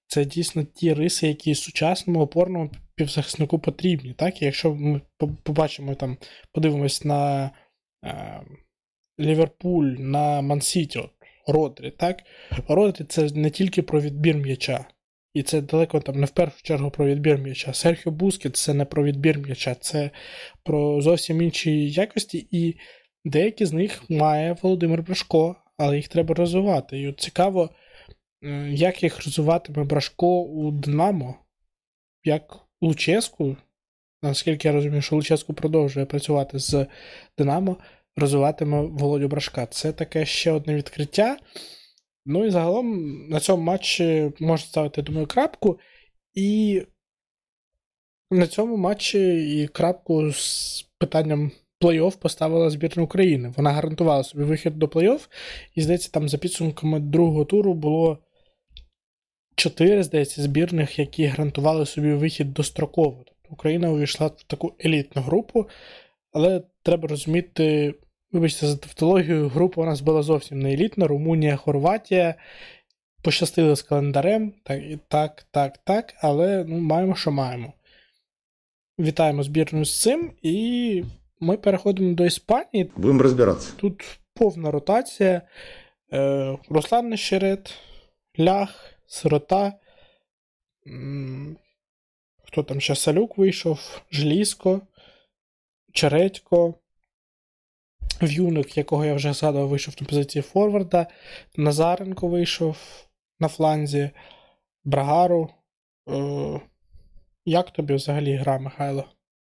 це 0.07 0.25
дійсно 0.25 0.63
ті 0.63 0.93
риси, 0.93 1.27
які 1.27 1.55
сучасному 1.55 2.19
опорному 2.19 2.71
півзахиснику 2.95 3.59
потрібні. 3.59 4.13
Так? 4.13 4.41
І 4.41 4.45
якщо 4.45 4.73
ми 4.73 5.01
побачимо 5.43 5.95
там, 5.95 6.17
подивимось 6.51 7.05
на 7.05 7.51
е, 8.05 8.41
Ліверпуль, 9.19 9.85
на 9.85 10.41
Мансіті, 10.41 10.99
Родрі, 11.47 11.91
так? 11.91 12.23
Родрі 12.67 13.05
це 13.05 13.29
не 13.35 13.49
тільки 13.49 13.81
про 13.81 14.01
відбір 14.01 14.37
м'яча. 14.37 14.85
І 15.33 15.43
це 15.43 15.61
далеко 15.61 15.99
там 15.99 16.19
не 16.19 16.25
в 16.25 16.29
першу 16.29 16.63
чергу 16.63 16.91
про 16.91 17.05
відбір 17.05 17.37
м'яча. 17.37 17.73
Серхіо 17.73 18.11
Бускет 18.11 18.55
це 18.55 18.73
не 18.73 18.85
про 18.85 19.03
відбір 19.03 19.37
м'яча, 19.37 19.75
це 19.75 20.09
про 20.63 21.01
зовсім 21.01 21.41
інші 21.41 21.89
якості, 21.89 22.47
і 22.51 22.75
деякі 23.25 23.65
з 23.65 23.73
них 23.73 24.09
має 24.09 24.55
Володимир 24.61 25.03
Брашко, 25.03 25.55
але 25.77 25.95
їх 25.95 26.07
треба 26.07 26.35
розвивати. 26.35 26.99
І 26.99 27.07
от 27.07 27.19
цікаво, 27.19 27.69
як 28.69 29.03
їх 29.03 29.25
розвиватиме 29.25 29.83
Брашко 29.83 30.41
у 30.41 30.71
Динамо, 30.71 31.35
як 32.23 32.59
Луческу, 32.81 33.57
наскільки 34.23 34.67
я 34.67 34.73
розумію, 34.73 35.01
що 35.01 35.15
Луческу 35.15 35.53
продовжує 35.53 36.05
працювати 36.05 36.59
з 36.59 36.87
Динамо, 37.37 37.77
розвиватиме 38.15 38.81
Володю 38.81 39.27
Брашка. 39.27 39.65
Це 39.65 39.91
таке 39.91 40.25
ще 40.25 40.51
одне 40.51 40.75
відкриття. 40.75 41.37
Ну 42.25 42.45
і 42.45 42.49
загалом 42.49 43.17
на 43.29 43.39
цьому 43.39 43.63
матчі 43.63 44.31
можна 44.39 44.67
ставити, 44.67 45.01
думаю, 45.01 45.27
крапку. 45.27 45.79
І 46.33 46.81
на 48.31 48.47
цьому 48.47 48.77
матчі 48.77 49.19
і 49.61 49.67
крапку 49.67 50.31
з 50.31 50.89
питанням 50.97 51.51
плей-офф 51.81 52.17
поставила 52.17 52.69
збірна 52.69 53.03
України. 53.03 53.53
Вона 53.57 53.71
гарантувала 53.71 54.23
собі 54.23 54.43
вихід 54.43 54.79
до 54.79 54.85
плей-офф, 54.85 55.27
і, 55.75 55.81
здається, 55.81 56.11
там 56.11 56.29
за 56.29 56.37
підсумками 56.37 56.99
другого 56.99 57.45
туру 57.45 57.73
було 57.73 58.17
чотири, 59.55 60.03
здається, 60.03 60.41
збірних, 60.41 60.99
які 60.99 61.25
гарантували 61.25 61.85
собі 61.85 62.13
вихід 62.13 62.53
достроково. 62.53 63.23
Тобто 63.25 63.49
Україна 63.49 63.91
увійшла 63.91 64.27
в 64.27 64.43
таку 64.43 64.73
елітну 64.85 65.21
групу, 65.21 65.69
але 66.31 66.61
треба 66.83 67.07
розуміти. 67.07 67.95
Вибачте, 68.31 68.67
за 68.67 68.77
тавтологію, 68.77 69.47
група 69.47 69.81
у 69.81 69.85
нас 69.85 70.01
була 70.01 70.23
зовсім 70.23 70.59
не 70.59 70.73
елітна. 70.73 71.07
Румунія, 71.07 71.55
Хорватія. 71.55 72.35
Пощастили 73.21 73.75
з 73.75 73.81
календарем. 73.81 74.53
Так, 74.63 74.81
так, 75.07 75.45
так, 75.51 75.77
так, 75.77 76.13
але 76.21 76.65
ну, 76.67 76.77
маємо, 76.79 77.15
що 77.15 77.31
маємо. 77.31 77.73
Вітаємо 78.99 79.43
збірну 79.43 79.85
з 79.85 80.01
цим, 80.01 80.31
і 80.41 81.03
ми 81.39 81.57
переходимо 81.57 82.13
до 82.13 82.25
Іспанії. 82.25 82.91
Будемо 82.95 83.23
розбиратися. 83.23 83.73
Тут 83.77 84.19
повна 84.33 84.71
ротація. 84.71 85.41
Е, 86.13 86.57
Руслан 86.69 87.09
Нещерет, 87.09 87.73
Лях, 88.39 88.93
Сирота. 89.07 89.73
Хто 92.43 92.63
там 92.63 92.81
ще 92.81 92.95
Салюк 92.95 93.37
вийшов? 93.37 94.01
Желізко, 94.11 94.81
Чередько. 95.93 96.73
В'юник, 98.21 98.77
якого 98.77 99.05
я 99.05 99.13
вже 99.13 99.33
згадував, 99.33 99.67
вийшов 99.67 99.95
на 100.01 100.07
позиції 100.07 100.41
Форварда. 100.41 101.07
Назаренко 101.57 102.27
вийшов 102.27 102.77
на 103.39 103.47
фланзі, 103.47 104.09
Брагару. 104.83 105.49
Е, 106.09 106.59
Як 107.45 107.71
тобі 107.71 107.93
взагалі 107.93 108.35
гра, 108.35 108.59
Михайло? 108.59 109.05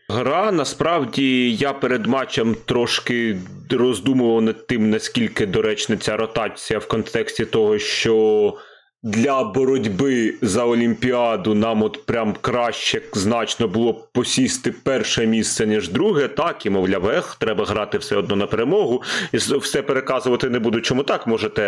Гра 0.10 0.52
насправді 0.52 1.56
я 1.56 1.74
перед 1.74 2.06
матчем 2.06 2.56
трошки 2.66 3.38
роздумував 3.70 4.42
над 4.42 4.68
тим, 4.68 4.90
наскільки 4.90 5.46
доречна 5.46 5.98
ця 5.98 6.18
ротація 6.18 6.80
в 6.80 6.88
контексті 6.88 7.46
того, 7.46 7.80
що 7.80 8.58
для 9.04 9.44
боротьби 9.44 10.34
за 10.42 10.64
Олімпіаду 10.64 11.56
нам 11.56 11.84
от 11.84 12.06
прям 12.06 12.36
краще 12.42 13.02
значно 13.14 13.68
було 13.68 13.94
б 13.94 14.08
посісти 14.14 14.74
перше 14.84 15.26
місце, 15.26 15.68
ніж 15.68 15.90
друге. 15.90 16.28
Так, 16.28 16.66
і 16.66 16.70
мовляв, 16.70 17.10
ех, 17.10 17.36
треба 17.40 17.66
грати 17.66 17.98
все 17.98 18.16
одно 18.16 18.36
на 18.36 18.48
перемогу. 18.48 19.04
І 19.32 19.38
все 19.38 19.82
переказувати 19.82 20.50
не 20.50 20.60
буду. 20.60 20.82
Чому 20.82 21.04
так? 21.04 21.28
Можете 21.28 21.64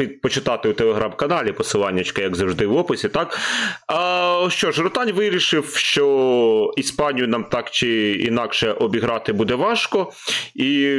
е, 0.00 0.06
почитати 0.22 0.68
у 0.68 0.72
телеграм-каналі 0.72 1.52
посиланнячка, 1.52 2.22
як 2.22 2.36
завжди, 2.36 2.66
в 2.66 2.76
описі. 2.76 3.08
так. 3.08 3.38
А 3.86 4.46
що 4.50 4.72
ж, 4.72 4.82
Ротань 4.82 5.12
вирішив, 5.12 5.76
що 5.76 6.74
Іспанію 6.76 7.28
нам 7.28 7.44
так 7.44 7.70
чи 7.70 8.12
інакше 8.12 8.72
обіграти 8.72 9.32
буде 9.32 9.54
важко, 9.54 10.12
і 10.54 10.96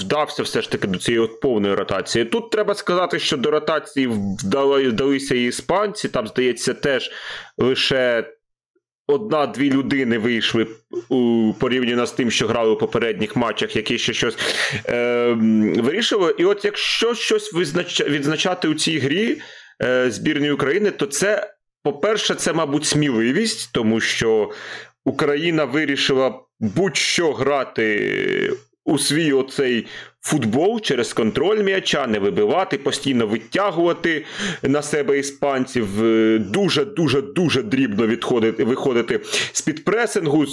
вдався 0.00 0.42
все 0.42 0.62
ж 0.62 0.70
таки 0.70 0.86
до 0.86 0.98
цієї 0.98 1.28
повної 1.42 1.74
ротації. 1.74 2.24
Тут 2.24 2.50
треба 2.50 2.74
сказати, 2.74 3.18
що 3.18 3.36
до 3.36 3.50
ротації 3.50 4.06
вдалися 4.66 5.34
і 5.34 5.44
іспанці. 5.44 6.08
Там, 6.08 6.26
здається, 6.26 6.74
теж 6.74 7.10
лише 7.58 8.24
одна-дві 9.06 9.70
людини 9.70 10.18
вийшли 10.18 10.66
порівняно 11.58 12.06
з 12.06 12.12
тим, 12.12 12.30
що 12.30 12.46
грали 12.46 12.70
у 12.70 12.76
попередніх 12.76 13.36
матчах, 13.36 13.76
які 13.76 13.98
ще 13.98 14.12
щось 14.12 14.36
е, 14.88 15.32
вирішили. 15.78 16.34
І 16.38 16.44
от 16.44 16.64
якщо 16.64 17.14
щось 17.14 17.54
відзначати 18.08 18.68
у 18.68 18.74
цій 18.74 18.98
грі 18.98 19.42
е, 19.82 20.10
збірної 20.10 20.52
України, 20.52 20.90
то 20.90 21.06
це, 21.06 21.54
по-перше, 21.82 22.34
це, 22.34 22.52
мабуть, 22.52 22.84
сміливість, 22.84 23.72
тому 23.72 24.00
що 24.00 24.50
Україна 25.04 25.64
вирішила 25.64 26.40
будь-що 26.60 27.32
грати 27.32 28.52
у 28.84 28.98
свій 28.98 29.32
оцей 29.32 29.86
футбол 30.24 30.80
через 30.80 31.12
контроль 31.12 31.62
м'яча, 31.62 32.06
не 32.06 32.18
вибивати, 32.18 32.78
постійно 32.78 33.26
витягувати 33.26 34.24
на 34.62 34.82
себе 34.82 35.18
іспанців, 35.18 35.88
дуже-дуже 36.40 37.22
дуже 37.22 37.62
дрібно 37.62 38.06
відходити, 38.06 38.64
виходити 38.64 39.20
з 39.52 39.62
під 39.62 39.84
пресингу 39.84 40.44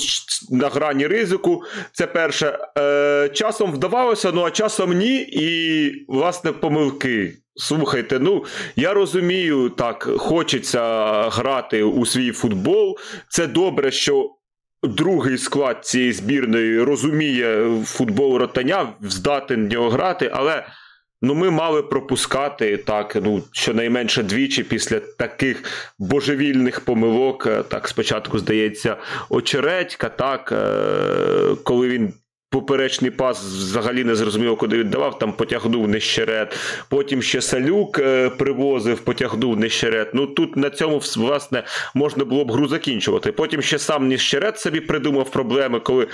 на 0.49 0.69
грані 0.69 1.07
ризику. 1.07 1.63
Це 1.91 2.07
перше. 2.07 2.60
Е, 2.77 3.29
Часом 3.34 3.71
вдавалося, 3.71 4.31
ну 4.34 4.43
а 4.43 4.51
часом 4.51 4.93
ні. 4.93 5.21
І, 5.21 6.05
власне, 6.07 6.51
помилки. 6.51 7.34
Слухайте, 7.55 8.19
ну 8.19 8.45
я 8.75 8.93
розумію, 8.93 9.69
так, 9.69 10.10
хочеться 10.17 10.81
грати 11.29 11.84
у 11.84 12.05
свій 12.05 12.31
футбол. 12.31 12.97
Це 13.29 13.47
добре, 13.47 13.91
що 13.91 14.29
другий 14.84 15.38
склад 15.38 15.86
цієї 15.86 16.13
збірної 16.13 16.82
розуміє 16.82 17.82
футбол 17.86 18.38
ротання, 18.38 18.88
здатен 19.02 19.67
нього 19.67 19.89
грати, 19.89 20.32
але 20.34 20.65
ну, 21.22 21.36
ми 21.36 21.50
мали 21.50 21.84
пропускати 21.84 22.78
так, 22.78 23.17
ну, 23.24 23.44
щонайменше 23.52 24.24
двічі 24.24 24.63
після 24.63 25.00
таких 25.00 25.63
божевільних 26.00 26.80
помилок. 26.80 27.48
Так, 27.67 27.88
спочатку 27.88 28.39
здається, 28.39 28.98
очередька, 29.30 30.10
так, 30.10 30.52
е, 30.52 31.56
коли 31.63 31.88
він 31.88 32.13
Поперечний 32.52 33.12
пас 33.12 33.44
взагалі 33.44 34.04
не 34.04 34.16
зрозуміло, 34.16 34.56
куди 34.56 34.78
віддавав, 34.78 35.20
там 35.20 35.34
потягнув 35.34 35.88
нещерет. 35.88 36.58
Потім 36.90 37.22
ще 37.22 37.42
салюк 37.42 38.00
е, 38.00 38.30
привозив, 38.30 39.00
потягнув 39.00 39.60
нещерет. 39.60 40.14
Ну 40.14 40.28
тут 40.28 40.58
на 40.58 40.70
цьому 40.70 41.02
власне 41.18 41.64
можна 41.94 42.26
було 42.26 42.46
б 42.46 42.52
гру 42.52 42.68
закінчувати. 42.68 43.32
Потім 43.32 43.62
ще 43.62 43.80
сам 43.80 44.08
нещерет 44.08 44.60
собі 44.60 44.80
придумав 44.80 45.32
проблеми, 45.32 45.80
коли 45.80 46.08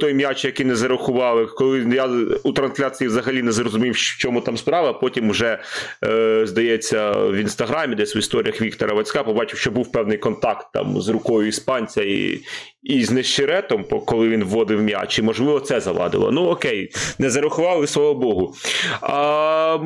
той 0.00 0.14
м'яч, 0.14 0.44
який 0.44 0.66
не 0.66 0.76
зарахували, 0.76 1.46
коли 1.46 1.86
я 1.94 2.08
у 2.42 2.52
трансляції 2.52 3.08
взагалі 3.08 3.42
не 3.42 3.52
зрозумів, 3.52 3.94
в 3.94 4.18
чому 4.18 4.40
там 4.40 4.56
справа. 4.56 4.92
Потім 4.92 5.30
вже 5.30 5.58
е, 6.04 6.42
здається 6.46 7.10
в 7.12 7.34
інстаграмі, 7.34 7.94
десь 7.94 8.16
в 8.16 8.18
історіях 8.18 8.60
Віктора 8.60 8.94
Вацька, 8.94 9.22
побачив, 9.22 9.58
що 9.58 9.70
був 9.70 9.92
певний 9.92 10.18
контакт 10.18 10.66
там 10.72 11.00
з 11.00 11.08
рукою 11.08 11.48
іспанця 11.48 12.02
і 12.02 12.40
і 12.84 13.04
з 13.04 13.10
нещеретом, 13.10 13.84
коли 13.84 14.28
він 14.28 14.44
вводив 14.44 14.82
м'яч, 14.82 15.18
і 15.18 15.22
можливо 15.22 15.60
це 15.64 15.80
завадило. 15.80 16.30
Ну 16.30 16.42
окей, 16.42 16.90
не 17.18 17.30
зарахували, 17.30 17.86
слава 17.86 18.14
Богу. 18.14 18.54
А, 19.00 19.78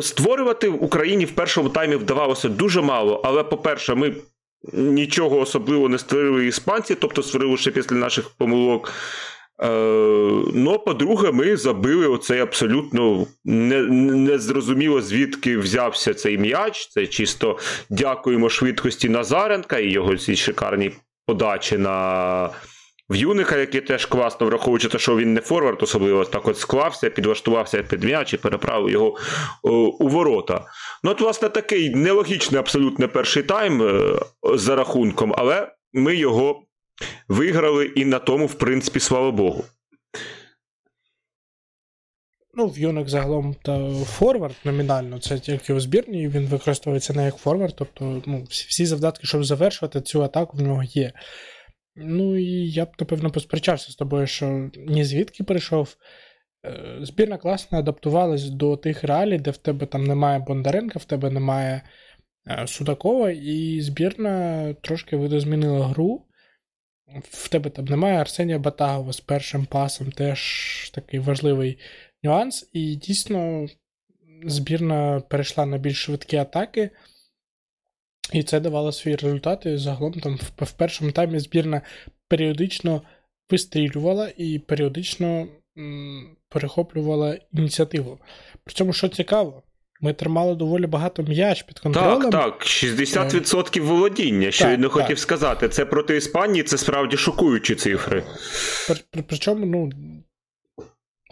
Створювати 0.00 0.68
в 0.68 0.84
Україні 0.84 1.24
в 1.24 1.30
першому 1.30 1.68
таймі 1.68 1.96
вдавалося 1.96 2.48
дуже 2.48 2.80
мало, 2.80 3.20
але, 3.24 3.44
по-перше, 3.44 3.94
ми 3.94 4.14
нічого 4.72 5.38
особливо 5.40 5.88
не 5.88 5.98
створили 5.98 6.46
іспанці, 6.46 6.94
тобто 6.94 7.22
створили 7.22 7.56
ще 7.56 7.70
після 7.70 7.96
наших 7.96 8.30
помилок. 8.30 8.92
Е, 9.62 9.68
ну, 10.54 10.78
по-друге, 10.86 11.32
ми 11.32 11.56
забили 11.56 12.08
оцей 12.08 12.40
абсолютно 12.40 13.26
незрозуміло, 13.44 14.96
не 14.96 15.02
звідки 15.02 15.58
взявся 15.58 16.14
цей 16.14 16.38
м'яч. 16.38 16.88
Це 16.88 17.06
чисто 17.06 17.58
дякуємо 17.90 18.48
швидкості 18.48 19.08
Назаренка 19.08 19.78
і 19.78 19.90
його 19.90 20.16
цій 20.16 20.36
шикарній 20.36 20.92
подачі 21.26 21.78
на 21.78 22.50
В'юника, 23.10 23.56
який 23.56 23.80
теж 23.80 24.06
класно, 24.06 24.46
враховуючи 24.46 24.88
те, 24.88 24.98
що 24.98 25.16
він 25.16 25.34
не 25.34 25.40
форвард, 25.40 25.82
особливо 25.82 26.24
так 26.24 26.48
от 26.48 26.58
склався, 26.58 27.10
підлаштувався 27.10 27.82
під 27.82 28.04
м'яч 28.04 28.34
і 28.34 28.36
переправив 28.36 28.90
його 28.90 29.16
о, 29.62 29.70
у 29.72 30.08
ворота. 30.08 30.64
Ну, 31.02 31.10
от, 31.10 31.20
власне, 31.20 31.48
такий 31.48 31.94
нелогічний 31.94 32.60
абсолютно 32.60 33.08
перший 33.08 33.42
тайм 33.42 33.82
е, 33.82 34.18
за 34.54 34.76
рахунком, 34.76 35.34
але 35.38 35.72
ми 35.92 36.16
його 36.16 36.62
виграли, 37.28 37.86
і 37.86 38.04
на 38.04 38.18
тому, 38.18 38.46
в 38.46 38.54
принципі, 38.54 39.00
слава 39.00 39.30
Богу. 39.30 39.64
Ну, 42.54 42.66
в 42.66 42.78
юнок 42.78 43.08
загалом 43.08 43.56
та 43.62 43.90
форвард 44.04 44.56
номінально, 44.64 45.18
це 45.18 45.38
тільки 45.38 45.72
у 45.72 45.80
збірні, 45.80 46.28
він 46.28 46.46
використовується 46.46 47.12
не 47.12 47.24
як 47.24 47.36
форвард, 47.36 47.74
тобто 47.76 48.22
ну, 48.26 48.46
всі 48.50 48.86
завдатки, 48.86 49.26
щоб 49.26 49.44
завершувати 49.44 50.00
цю 50.00 50.22
атаку, 50.22 50.56
в 50.56 50.62
нього 50.62 50.82
є. 50.82 51.12
Ну 51.96 52.36
і 52.36 52.70
я 52.70 52.84
б, 52.84 52.88
напевно, 53.00 53.30
посперечався 53.30 53.92
з 53.92 53.96
тобою, 53.96 54.26
що 54.26 54.70
ні 54.74 55.04
звідки 55.04 55.44
прийшов. 55.44 55.96
Е, 56.66 56.98
збірна 57.00 57.38
класно 57.38 57.78
адаптувалась 57.78 58.50
до 58.50 58.76
тих 58.76 59.04
реалій, 59.04 59.38
де 59.38 59.50
в 59.50 59.56
тебе 59.56 59.86
там 59.86 60.04
немає 60.04 60.38
Бондаренка, 60.38 60.98
в 60.98 61.04
тебе 61.04 61.30
немає 61.30 61.82
е, 62.46 62.66
Судакова, 62.66 63.30
і 63.30 63.80
збірна 63.80 64.74
трошки 64.74 65.16
видозмінила 65.16 65.86
гру. 65.86 66.26
В 67.22 67.48
тебе 67.48 67.70
там 67.70 67.84
немає 67.84 68.18
Арсенія 68.18 68.58
Батагова 68.58 69.12
з 69.12 69.20
першим 69.20 69.66
пасом, 69.66 70.12
теж 70.12 70.90
такий 70.94 71.20
важливий 71.20 71.78
нюанс. 72.22 72.70
І 72.72 72.96
дійсно 72.96 73.66
збірна 74.44 75.20
перейшла 75.20 75.66
на 75.66 75.78
більш 75.78 76.04
швидкі 76.04 76.36
атаки. 76.36 76.90
І 78.32 78.42
це 78.42 78.60
давало 78.60 78.92
свої 78.92 79.16
результати. 79.16 79.78
Загалом 79.78 80.12
там 80.12 80.36
в, 80.36 80.64
в 80.64 80.72
першому 80.72 81.12
таймі 81.12 81.38
збірна 81.38 81.80
періодично 82.28 83.02
вистрілювала 83.50 84.32
і 84.36 84.58
періодично 84.58 85.46
м, 85.78 86.36
перехоплювала 86.48 87.38
ініціативу. 87.52 88.18
Причому, 88.64 88.92
що 88.92 89.08
цікаво, 89.08 89.62
ми 90.00 90.12
тримали 90.12 90.54
доволі 90.54 90.86
багато 90.86 91.22
м'яч 91.22 91.62
під 91.62 91.78
контролем. 91.78 92.30
Так, 92.30 92.58
так, 92.58 92.66
60% 92.66 93.80
володіння, 93.80 94.50
що 94.50 94.64
так, 94.64 94.72
він 94.72 94.80
не 94.80 94.88
хотів 94.88 95.18
сказати. 95.18 95.68
Це 95.68 95.84
проти 95.84 96.16
Іспанії, 96.16 96.62
це 96.62 96.78
справді 96.78 97.16
шокуючі 97.16 97.74
цифри. 97.74 98.22
При, 98.86 98.96
при, 99.10 99.22
причому, 99.22 99.66
ну. 99.66 99.90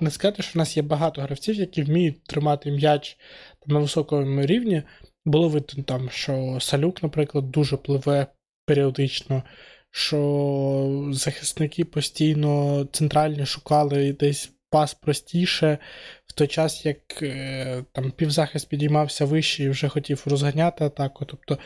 Не 0.01 0.11
сказати, 0.11 0.43
що 0.43 0.53
в 0.55 0.57
нас 0.57 0.77
є 0.77 0.83
багато 0.83 1.23
гравців, 1.23 1.55
які 1.55 1.83
вміють 1.83 2.25
тримати 2.25 2.71
м'яч 2.71 3.19
на 3.67 3.79
високому 3.79 4.47
рівні, 4.47 4.83
було 5.29 5.49
видно 5.49 5.85
там, 5.85 6.11
що 6.11 6.59
Салюк, 6.61 7.03
наприклад, 7.03 7.51
дуже 7.51 7.77
пливе 7.77 8.27
періодично, 8.67 9.43
що 9.91 11.09
захисники 11.13 11.85
постійно 11.85 12.85
центральні 12.93 13.47
шукали 13.47 14.13
десь 14.13 14.53
пас 14.71 14.95
простіше, 14.95 15.79
в 16.27 16.33
той 16.33 16.47
час, 16.47 16.87
як 16.87 17.23
е, 17.23 17.85
там 17.93 18.11
півзахист 18.11 18.69
підіймався 18.69 19.25
вище 19.25 19.65
і 19.65 19.69
вже 19.69 19.89
хотів 19.89 20.23
розганяти 20.27 20.85
атаку. 20.85 21.25
Тобто 21.25 21.59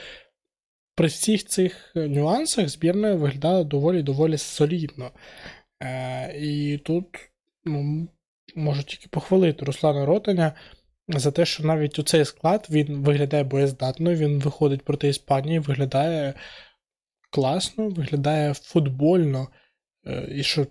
при 0.95 1.07
всіх 1.07 1.47
цих 1.47 1.93
нюансах 1.95 2.69
збірна 2.69 3.15
виглядала 3.15 3.65
доволі-доволі 3.65 4.39
солідно. 4.39 5.11
Е, 5.83 6.39
І 6.39 6.79
тут 6.79 7.07
ну, 7.65 8.09
можу 8.55 8.83
тільки 8.83 9.09
похвалити 9.11 9.65
Руслана 9.65 10.07
Ротаня 10.07 10.53
за 11.09 11.31
те, 11.31 11.45
що 11.45 11.65
навіть 11.65 11.99
у 11.99 12.03
цей 12.03 12.25
склад 12.25 12.67
він 12.71 13.03
виглядає 13.03 13.45
боєздатно, 13.45 14.15
він 14.15 14.39
виходить 14.39 14.83
проти 14.83 15.09
Іспанії, 15.09 15.59
виглядає 15.59 16.35
класно, 17.31 17.89
виглядає 17.89 18.55
футбольно, 18.55 19.49
е, 20.07 20.29
і 20.35 20.43
що 20.43 20.67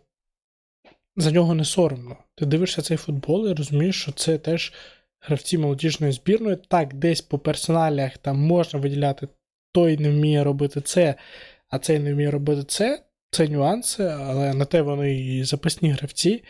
за 1.16 1.32
нього 1.32 1.56
не 1.56 1.66
соромно. 1.66 2.18
Ти 2.36 2.46
дивишся 2.46 2.82
цей 2.82 2.98
футбол 2.98 3.50
і 3.50 3.54
розумієш, 3.54 4.02
що 4.02 4.12
це 4.12 4.38
теж 4.38 4.74
гравці 5.20 5.58
молодіжної 5.58 6.14
збірної. 6.14 6.56
Так, 6.56 6.94
десь 6.94 7.22
по 7.22 7.40
персоналях 7.40 8.18
там 8.18 8.40
можна 8.40 8.80
виділяти, 8.80 9.28
той 9.72 9.98
не 9.98 10.10
вміє 10.10 10.44
робити 10.44 10.82
це, 10.82 11.16
а 11.70 11.80
цей 11.80 12.00
не 12.00 12.14
вміє 12.14 12.32
робити 12.32 12.64
це. 12.64 13.04
Це 13.34 13.48
нюанси, 13.48 14.04
але 14.04 14.54
на 14.54 14.66
те 14.66 14.82
вони 14.82 15.14
і 15.14 15.44
запасні 15.44 15.90
гравці. 15.90 16.44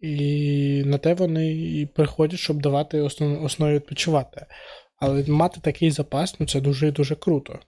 І 0.00 0.82
на 0.86 0.98
те 0.98 1.14
вони 1.14 1.52
і 1.52 1.86
приходять, 1.86 2.40
щоб 2.40 2.62
давати 2.62 3.00
основ, 3.00 3.44
основі 3.44 3.74
відпочивати. 3.74 4.46
Але 4.96 5.24
мати 5.24 5.60
такий 5.60 5.90
запас, 5.90 6.40
ну 6.40 6.46
це 6.46 6.60
дуже 6.60 6.88
і 6.88 6.92
дуже 6.92 7.14
круто. 7.14 7.58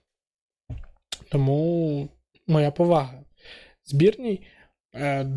Тому 1.31 2.09
моя 2.47 2.71
повага. 2.71 3.23
Збірній. 3.85 4.41
Е, 4.95 5.27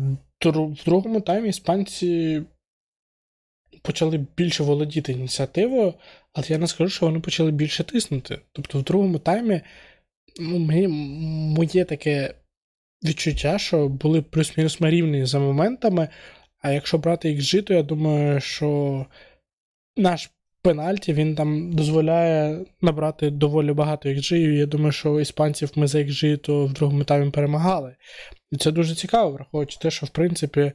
в 0.45 0.83
другому 0.85 1.21
таймі 1.21 1.49
іспанці 1.49 2.41
почали 3.81 4.25
більше 4.37 4.63
володіти 4.63 5.11
ініціативою, 5.11 5.93
але 6.33 6.45
я 6.49 6.57
не 6.57 6.67
скажу, 6.67 6.89
що 6.89 7.05
вони 7.05 7.19
почали 7.19 7.51
більше 7.51 7.83
тиснути. 7.83 8.39
Тобто, 8.51 8.79
в 8.79 8.83
другому 8.83 9.19
таймі 9.19 9.61
ну, 10.39 10.59
мені, 10.59 10.87
моє 11.57 11.85
таке 11.85 12.35
відчуття, 13.03 13.57
що 13.57 13.87
були 13.89 14.21
плюс-мінус 14.21 14.81
рівні 14.81 15.25
за 15.25 15.39
моментами, 15.39 16.09
а 16.63 16.71
якщо 16.71 16.97
брати 16.97 17.35
XG, 17.35 17.63
то 17.63 17.73
я 17.73 17.83
думаю, 17.83 18.41
що 18.41 19.05
наш 19.97 20.31
пенальті 20.61 21.13
він 21.13 21.35
там 21.35 21.71
дозволяє 21.73 22.65
набрати 22.81 23.29
доволі 23.29 23.73
багато 23.73 24.09
XG, 24.09 24.35
і 24.35 24.57
я 24.57 24.65
думаю, 24.65 24.91
що 24.91 25.19
іспанців 25.19 25.71
ми 25.75 25.87
за 25.87 25.99
XG 25.99 26.37
то 26.37 26.65
в 26.65 26.73
другому 26.73 27.03
таймі 27.03 27.31
перемагали. 27.31 27.95
І 28.51 28.57
це 28.57 28.71
дуже 28.71 28.95
цікаво, 28.95 29.31
враховуючи 29.31 29.79
те, 29.79 29.91
що 29.91 30.05
в 30.05 30.09
принципі 30.09 30.71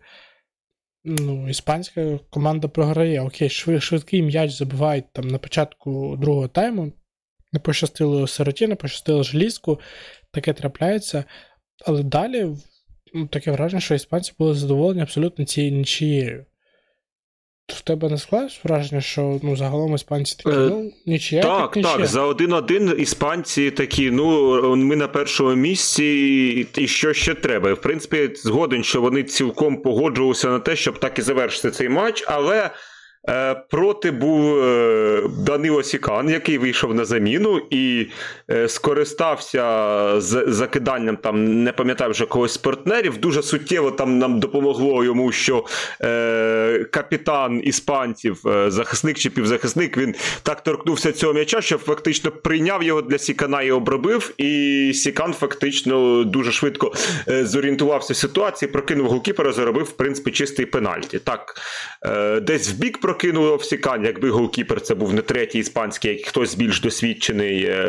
ну, 1.04 1.48
іспанська 1.48 2.18
команда 2.30 2.68
програє. 2.68 3.20
Окей, 3.20 3.48
швидкий 3.80 4.22
м'яч 4.22 4.50
забивають 4.50 5.12
там 5.12 5.28
на 5.28 5.38
початку 5.38 6.16
другого 6.16 6.48
тайму. 6.48 6.92
Не 7.52 7.60
пощастило 7.60 8.26
сироті, 8.26 8.66
не 8.66 8.74
пощастило 8.74 9.22
желізку, 9.22 9.80
таке 10.32 10.52
трапляється. 10.52 11.24
Але 11.86 12.02
далі 12.02 12.56
таке 13.30 13.50
враження, 13.50 13.80
що 13.80 13.94
іспанці 13.94 14.32
були 14.38 14.54
задоволені 14.54 15.02
абсолютно 15.02 15.44
цією 15.44 15.72
нічією. 15.72 16.44
В 17.68 17.80
тебе 17.80 18.08
не 18.08 18.18
склалось 18.18 18.60
враження, 18.64 19.00
що 19.00 19.40
ну, 19.42 19.56
загалом 19.56 19.94
іспанці 19.94 20.36
такі, 20.36 20.56
е, 20.56 20.58
ну, 20.58 20.92
нічия. 21.06 21.42
Так, 21.42 21.72
так, 21.72 21.82
так, 21.82 22.06
за 22.06 22.22
один-один 22.22 22.94
іспанці 22.98 23.70
такі, 23.70 24.10
ну, 24.10 24.76
ми 24.76 24.96
на 24.96 25.08
першому 25.08 25.54
місці, 25.54 26.04
і 26.76 26.88
що 26.88 27.12
ще 27.12 27.34
треба. 27.34 27.72
В 27.72 27.80
принципі, 27.80 28.30
згоден, 28.34 28.84
що 28.84 29.00
вони 29.00 29.22
цілком 29.22 29.82
погоджувалися 29.82 30.48
на 30.48 30.58
те, 30.58 30.76
щоб 30.76 30.98
так 31.00 31.18
і 31.18 31.22
завершити 31.22 31.70
цей 31.70 31.88
матч, 31.88 32.24
але. 32.26 32.70
Е, 33.28 33.54
проти 33.70 34.10
був 34.10 34.58
е, 34.58 35.22
Данило 35.46 35.82
Сікан, 35.82 36.30
який 36.30 36.58
вийшов 36.58 36.94
на 36.94 37.04
заміну 37.04 37.60
і 37.70 38.06
е, 38.50 38.68
скористався 38.68 39.64
з 40.20 40.44
закиданням 40.46 41.16
там, 41.16 41.62
не 41.64 41.72
пам'ятаю 41.72 42.10
вже 42.10 42.26
когось 42.26 42.52
з 42.52 42.56
партнерів. 42.56 43.18
Дуже 43.18 43.42
суттєво 43.42 43.90
там 43.90 44.18
нам 44.18 44.40
допомогло 44.40 45.04
йому, 45.04 45.32
що 45.32 45.64
е, 46.02 46.86
капітан 46.90 47.60
іспанців, 47.64 48.42
захисник 48.66 49.18
чи 49.18 49.30
півзахисник, 49.30 49.96
він 49.96 50.14
так 50.42 50.62
торкнувся 50.62 51.12
цього 51.12 51.32
м'яча, 51.32 51.60
що 51.60 51.78
фактично 51.78 52.30
прийняв 52.30 52.82
його 52.82 53.02
для 53.02 53.18
Сікана 53.18 53.62
і 53.62 53.70
обробив. 53.70 54.34
І 54.38 54.92
Сікан 54.94 55.32
фактично 55.32 56.24
дуже 56.24 56.52
швидко 56.52 56.92
зорієнтувався 57.26 58.12
в 58.12 58.16
ситуації, 58.16 58.70
прокинув 58.70 59.06
голкіпера, 59.06 59.52
заробив 59.52 59.84
в 59.84 59.92
принципі 59.92 60.30
чистий 60.30 60.66
пенальті. 60.66 61.18
Так, 61.18 61.54
е, 62.02 62.40
десь 62.40 62.72
в 62.72 62.74
бік 62.74 63.00
прокинуло 63.18 63.56
всікань, 63.56 64.04
якби 64.04 64.30
голкіпер 64.30 64.80
це 64.80 64.94
був 64.94 65.14
не 65.14 65.22
третій 65.22 65.58
іспанський, 65.58 66.10
як 66.10 66.26
хтось 66.26 66.54
більш 66.54 66.80
досвідчений. 66.80 67.64
Е, 67.64 67.86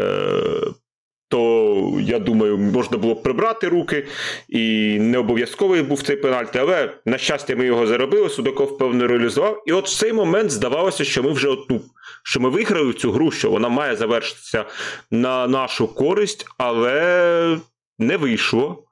то, 1.28 1.98
я 2.02 2.20
думаю, 2.20 2.58
можна 2.58 2.98
було 2.98 3.15
б 3.15 3.24
прибрати 3.24 3.68
руки, 3.68 4.08
і 4.50 4.98
не 5.00 5.18
обов'язковий 5.18 5.82
був 5.82 6.02
цей 6.02 6.15
пенальти, 6.15 6.60
але, 6.60 6.94
на 7.06 7.18
щастя, 7.18 7.56
ми 7.56 7.65
його 7.65 7.88
заробили, 7.88 8.30
Судаков 8.30 8.78
певно 8.78 9.08
реалізував. 9.08 9.63
І 9.65 9.72
от 9.72 9.88
в 9.88 9.98
цей 9.98 10.13
момент 10.13 10.52
здавалося, 10.52 11.04
що 11.04 11.24
ми 11.24 11.32
вже 11.32 11.48
оту, 11.48 11.82
що 12.24 12.39
ми 12.39 12.50
виграли 12.50 12.94
цю 12.94 13.12
гру, 13.12 13.32
що 13.32 13.52
вона 13.52 13.70
має 13.70 13.96
завершитися 13.96 14.65
на 15.12 15.48
нашу 15.48 15.88
користь, 15.88 16.46
але 16.58 17.58
не 18.00 18.18
вийшло. 18.18 18.88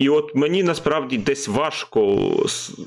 І 0.00 0.08
от 0.08 0.34
мені 0.34 0.62
насправді 0.62 1.18
десь 1.18 1.48
важко 1.48 2.32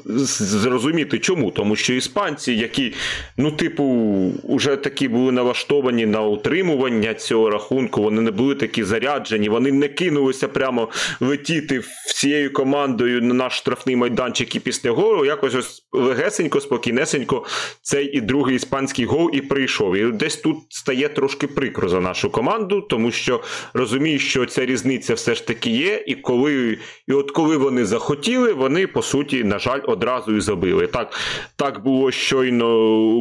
зрозуміти, 0.06 1.20
чому. 1.20 1.52
Тому 1.52 1.76
що 1.76 1.94
іспанці, 1.94 2.54
які, 2.54 2.94
ну, 3.38 3.52
типу, 3.52 4.32
вже 4.44 4.76
такі 4.76 5.08
були 5.08 5.32
налаштовані 5.32 6.06
на 6.06 6.22
утримування 6.22 7.14
цього 7.14 7.50
рахунку, 7.50 8.02
вони 8.02 8.22
не 8.22 8.32
були 8.32 8.56
такі 8.56 8.84
заряджені, 8.84 9.50
вони 9.50 9.72
не 9.72 9.88
кинулися 9.88 10.48
прямо 10.48 10.90
летіти 11.20 11.82
всією 12.08 12.54
командою 12.54 13.22
на 13.22 13.34
наш 13.34 13.58
штрафний 13.58 13.96
майданчик 13.96 14.56
і 14.56 14.60
після 14.60 14.92
голу. 14.92 15.26
Якось 15.26 15.56
ось 15.56 15.84
легесенько, 15.92 16.62
спокійнесенько, 16.62 17.46
цей 17.82 18.06
і 18.18 18.22
другий 18.22 18.56
іспанський 18.56 19.06
гол 19.06 19.30
і 19.34 19.42
прийшов. 19.42 19.96
І 19.96 20.12
десь 20.12 20.36
тут 20.36 20.58
стає 20.70 21.10
трошки 21.10 21.48
прикро 21.48 21.90
за 21.90 22.00
нашу 22.00 22.30
команду, 22.30 22.82
тому 22.82 23.12
що 23.12 23.42
розумію, 23.74 24.20
що 24.20 24.46
ця 24.46 24.66
різниця 24.66 25.14
все 25.14 25.36
ж 25.36 25.48
таки 25.48 25.70
є, 25.70 26.04
і 26.08 26.16
коли. 26.16 26.78
І 27.08 27.14
от 27.14 27.32
коли 27.32 27.58
вони 27.58 27.86
захотіли, 27.86 28.54
вони 28.54 28.88
по 28.88 29.02
суті, 29.02 29.44
на 29.44 29.60
жаль, 29.60 29.82
одразу 29.84 30.36
і 30.36 30.42
забили. 30.42 30.88
Так 30.88 31.20
так 31.56 31.84
було 31.84 32.12
щойно 32.12 32.66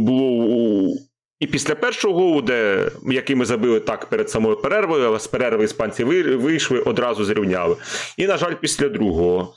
було 0.01 0.25
у. 0.25 0.97
І 1.41 1.47
після 1.47 1.75
першого 1.75 2.15
голу, 2.15 2.43
де, 2.43 2.91
який 3.07 3.37
ми 3.37 3.45
забили 3.45 3.81
так 3.81 4.07
перед 4.07 4.31
самою 4.31 4.57
перервою, 4.57 5.07
але 5.07 5.21
з 5.21 5.27
перерви 5.27 5.65
іспанці 5.65 6.05
вийшли, 6.05 6.81
одразу 6.81 7.25
зрівняли. 7.25 7.77
І, 8.17 8.27
на 8.27 8.37
жаль, 8.37 8.55
після 8.55 8.89
другого. 8.89 9.55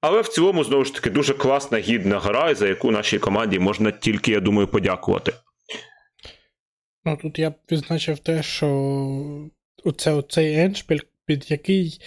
Але 0.00 0.20
в 0.20 0.28
цілому, 0.28 0.64
знову 0.64 0.84
ж 0.84 0.94
таки, 0.94 1.10
дуже 1.10 1.34
класна, 1.34 1.78
гідна 1.78 2.18
гра, 2.18 2.54
за 2.54 2.68
яку 2.68 2.90
нашій 2.90 3.18
команді 3.18 3.58
можна 3.58 3.90
тільки, 3.90 4.32
я 4.32 4.40
думаю, 4.40 4.68
подякувати. 4.68 5.32
Ну, 7.04 7.18
Тут 7.22 7.38
я 7.38 7.50
б 7.50 7.54
відзначив 7.70 8.18
те, 8.18 8.42
що 8.42 8.68
оце, 9.84 10.12
оцей 10.12 10.58
еншпіль, 10.58 11.00
під 11.26 11.50
який 11.50 12.00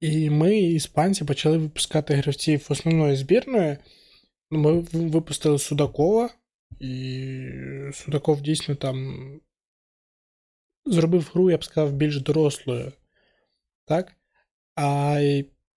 і 0.00 0.30
ми, 0.30 0.58
іспанці, 0.58 1.24
почали 1.24 1.58
випускати 1.58 2.14
гравців 2.14 2.66
основної 2.68 3.16
збірної. 3.16 3.76
Ну, 4.50 4.58
ми 4.58 4.80
випустили 5.08 5.58
Судакова, 5.58 6.30
і 6.80 7.40
Судаков 7.92 8.40
дійсно 8.40 8.74
там 8.74 9.16
зробив 10.86 11.30
гру, 11.34 11.50
я 11.50 11.56
б 11.56 11.64
сказав, 11.64 11.92
більш 11.92 12.20
дорослою. 12.20 12.92
Так? 13.84 14.12
А 14.74 15.20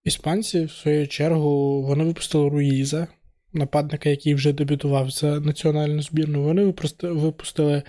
іспанці, 0.04 0.64
в 0.64 0.70
свою 0.70 1.08
чергу, 1.08 1.82
вони 1.82 2.04
випустили 2.04 2.48
Руїза, 2.48 3.06
нападника, 3.52 4.08
який 4.08 4.34
вже 4.34 4.52
дебютував 4.52 5.10
за 5.10 5.40
національну 5.40 6.02
збірну. 6.02 6.42
Вони 6.42 6.74
випустили 7.02 7.82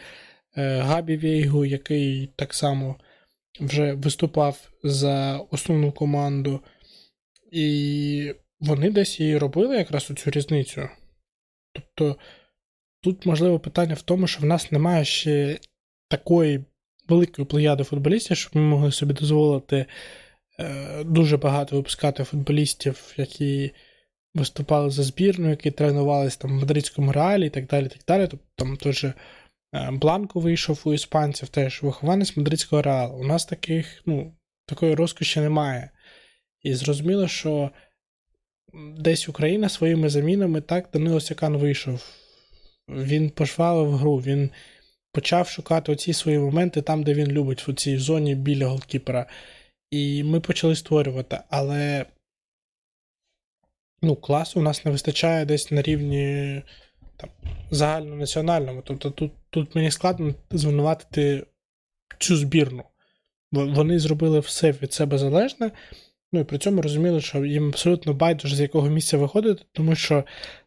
е, 0.58 0.78
Габі 0.78 1.18
Вейгу, 1.18 1.66
який 1.66 2.28
так 2.36 2.54
само 2.54 2.96
вже 3.60 3.94
виступав 3.94 4.72
за 4.84 5.38
основну 5.52 5.92
команду, 5.92 6.60
і 7.52 8.36
вони 8.60 8.92
десь 8.92 9.20
її 9.20 9.38
робили 9.38 9.78
якраз 9.78 10.12
у 10.12 10.14
цю 10.14 10.32
різницю. 10.32 10.90
Тобто 11.74 12.16
тут 13.02 13.26
можливо 13.26 13.60
питання 13.60 13.94
в 13.94 14.02
тому, 14.02 14.28
що 14.28 14.42
в 14.42 14.46
нас 14.46 14.72
немає 14.72 15.06
ще 15.06 15.60
такої 16.10 16.64
великої 17.10 17.46
плеяди 17.46 17.84
футболістів, 17.84 18.38
щоб 18.38 18.56
ми 18.56 18.62
могли 18.62 18.92
собі 18.92 19.14
дозволити 19.14 19.86
е, 20.60 21.04
дуже 21.04 21.38
багато 21.38 21.76
випускати 21.76 22.24
футболістів, 22.24 23.14
які 23.18 23.72
виступали 24.36 24.90
за 24.90 25.04
збірну, 25.04 25.50
які 25.50 25.72
тренувалися 25.72 26.40
там 26.40 26.52
в 26.52 26.60
мадридському 26.60 27.12
реалі 27.12 27.48
і 27.48 27.50
так 27.50 27.68
далі. 27.68 27.88
так 27.88 28.02
далі. 28.08 28.28
Тобто 28.28 28.46
там 28.56 28.78
теж 28.78 29.06
Бланко 29.74 30.40
вийшов 30.40 30.82
у 30.86 30.94
іспанців 30.94 31.50
теж 31.50 31.84
вихованець 31.84 32.38
мадридського 32.38 32.82
реалу. 32.82 33.18
У 33.18 33.24
нас 33.24 33.46
таких, 33.46 34.02
ну, 34.06 34.34
такої 34.66 34.96
розкоші 34.96 35.40
немає. 35.40 35.90
І 36.62 36.74
зрозуміло, 36.74 37.28
що 37.28 37.72
десь 38.98 39.30
Україна 39.30 39.70
своїми 39.70 40.10
замінами 40.10 40.62
так 40.62 40.90
Данило 40.94 41.20
Сякан 41.20 41.58
вийшов. 41.58 42.04
Він 42.90 43.30
пожвавив 43.30 43.98
гру, 43.98 44.18
він 44.18 44.50
почав 45.12 45.48
шукати 45.48 45.92
оці 45.92 46.14
свої 46.14 46.40
моменти 46.40 46.82
там, 46.82 47.04
де 47.04 47.14
він 47.14 47.28
любить, 47.28 47.68
в 47.68 47.74
цій 47.74 47.98
зоні 47.98 48.36
біля 48.36 48.68
голкіпера. 48.68 49.26
І 49.92 50.24
ми 50.24 50.40
почали 50.40 50.76
створювати. 50.76 51.40
Але 51.50 52.06
ну, 54.02 54.16
класу 54.16 54.60
у 54.60 54.64
нас 54.64 54.86
не 54.86 54.92
вистачає 54.92 55.46
десь 55.46 55.72
на 55.72 55.82
рівні 55.82 56.62
там, 57.22 57.30
загальнонаціональному. 57.72 58.82
Тобто 58.86 59.10
тут 59.10 59.32
тут 59.50 59.76
мені 59.76 59.92
складно 59.92 60.34
звинуватити 60.52 61.46
цю 62.20 62.36
збірну. 62.36 62.84
Вони 63.52 64.00
зробили 64.00 64.40
все 64.40 64.72
від 64.72 64.94
себе 64.94 65.18
залежне, 65.18 65.72
ну 66.34 66.40
і 66.40 66.44
при 66.44 66.58
цьому 66.58 66.82
розуміли, 66.82 67.22
що 67.22 67.46
їм 67.46 67.68
абсолютно 67.68 68.14
байдуже, 68.14 68.56
з 68.56 68.60
якого 68.60 68.90
місця 68.90 69.18
виходити, 69.18 69.64
тому 69.72 69.96
що 69.96 70.24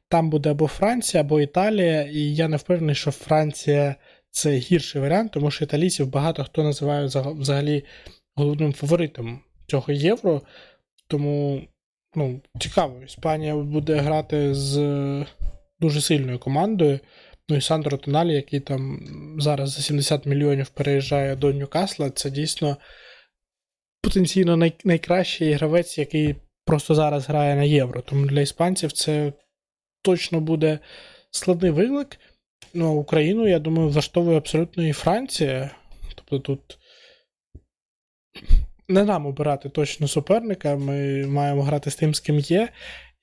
там 0.09 0.31
буде 0.31 0.51
або 0.51 0.67
Франція, 0.67 1.21
або 1.21 1.41
Італія, 1.41 2.03
і 2.03 2.19
я 2.19 2.49
не 2.49 2.57
впевнений, 2.57 2.95
що 2.95 3.11
Франція 3.11 3.95
це 4.31 4.51
гірший 4.57 5.03
варіант, 5.03 5.33
тому 5.33 5.51
що 5.51 5.65
італійців 5.65 6.11
багато 6.11 6.45
хто 6.45 6.63
називає 6.63 7.07
взагалі 7.07 7.85
головним 8.37 8.73
фаворитом 8.73 9.41
цього 9.67 9.93
євро. 9.93 10.43
Тому 11.09 11.63
ну, 12.15 12.41
цікаво, 12.61 13.03
Іспанія 13.07 13.57
буде 13.57 13.97
грати 13.97 14.55
з 14.55 14.77
дуже 15.81 16.01
сильною 16.01 16.39
командою. 16.39 17.01
Ну 17.49 17.57
і 17.57 17.61
Сандро 17.61 17.97
Тоналі, 17.97 18.35
який 18.35 18.61
там 18.61 19.01
зараз 19.39 19.71
за 19.71 19.83
70 19.83 20.27
мільйонів 20.27 20.69
переїжджає 20.69 21.37
до 21.37 21.53
Ньюкасла, 21.53 22.11
це 22.11 22.31
дійсно 22.31 22.77
потенційно 24.03 24.57
най- 24.57 24.81
найкращий 24.85 25.53
гравець, 25.53 25.99
який 25.99 26.35
просто 26.65 26.95
зараз 26.95 27.29
грає 27.29 27.55
на 27.57 27.63
євро. 27.63 28.01
Тому 28.01 28.27
для 28.27 28.41
іспанців 28.41 28.93
це 28.93 29.33
точно 30.03 30.41
буде 30.41 30.79
складний 31.31 31.71
виклик. 31.71 32.17
Ну, 32.75 32.87
а 32.87 32.91
Україну, 32.91 33.49
я 33.49 33.59
думаю, 33.59 33.89
влаштовує 33.89 34.37
абсолютно 34.37 34.87
і 34.87 34.93
Франція. 34.93 35.71
Тобто 36.15 36.39
тут 36.39 36.79
не 38.89 39.05
нам 39.05 39.27
обирати 39.27 39.69
точно 39.69 40.09
суперника, 40.09 40.77
ми 40.77 41.27
маємо 41.27 41.63
грати 41.63 41.91
з 41.91 41.97
тим, 41.97 42.15
з 42.15 42.21
ким 42.21 42.39
є 42.39 42.69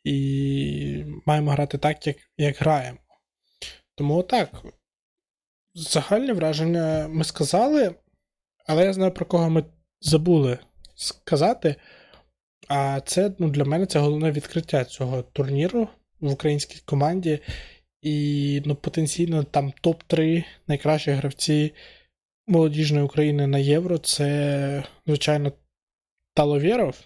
і 0.03 1.05
маємо 1.25 1.51
грати 1.51 1.77
так, 1.77 2.07
як 2.07 2.17
як 2.37 2.55
граємо. 2.57 2.99
Тому 3.95 4.23
так, 4.23 4.65
загальне 5.73 6.33
враження 6.33 7.07
ми 7.07 7.23
сказали, 7.23 7.95
але 8.65 8.85
я 8.85 8.93
знаю, 8.93 9.11
про 9.11 9.25
кого 9.25 9.49
ми 9.49 9.65
забули 10.01 10.59
сказати. 10.95 11.75
А 12.67 13.01
це 13.05 13.31
ну, 13.39 13.49
для 13.49 13.65
мене 13.65 13.85
це 13.85 13.99
головне 13.99 14.31
відкриття 14.31 14.85
цього 14.85 15.21
турніру 15.21 15.87
в 16.19 16.31
українській 16.31 16.81
команді. 16.85 17.39
І 18.01 18.61
ну, 18.65 18.75
потенційно 18.75 19.43
там 19.43 19.73
топ-3 19.83 20.43
найкращі 20.67 21.11
гравці 21.11 21.73
молодіжної 22.47 23.05
України 23.05 23.47
на 23.47 23.57
Євро 23.57 23.97
це, 23.97 24.83
звичайно, 25.07 25.51
Таловєров, 26.33 26.97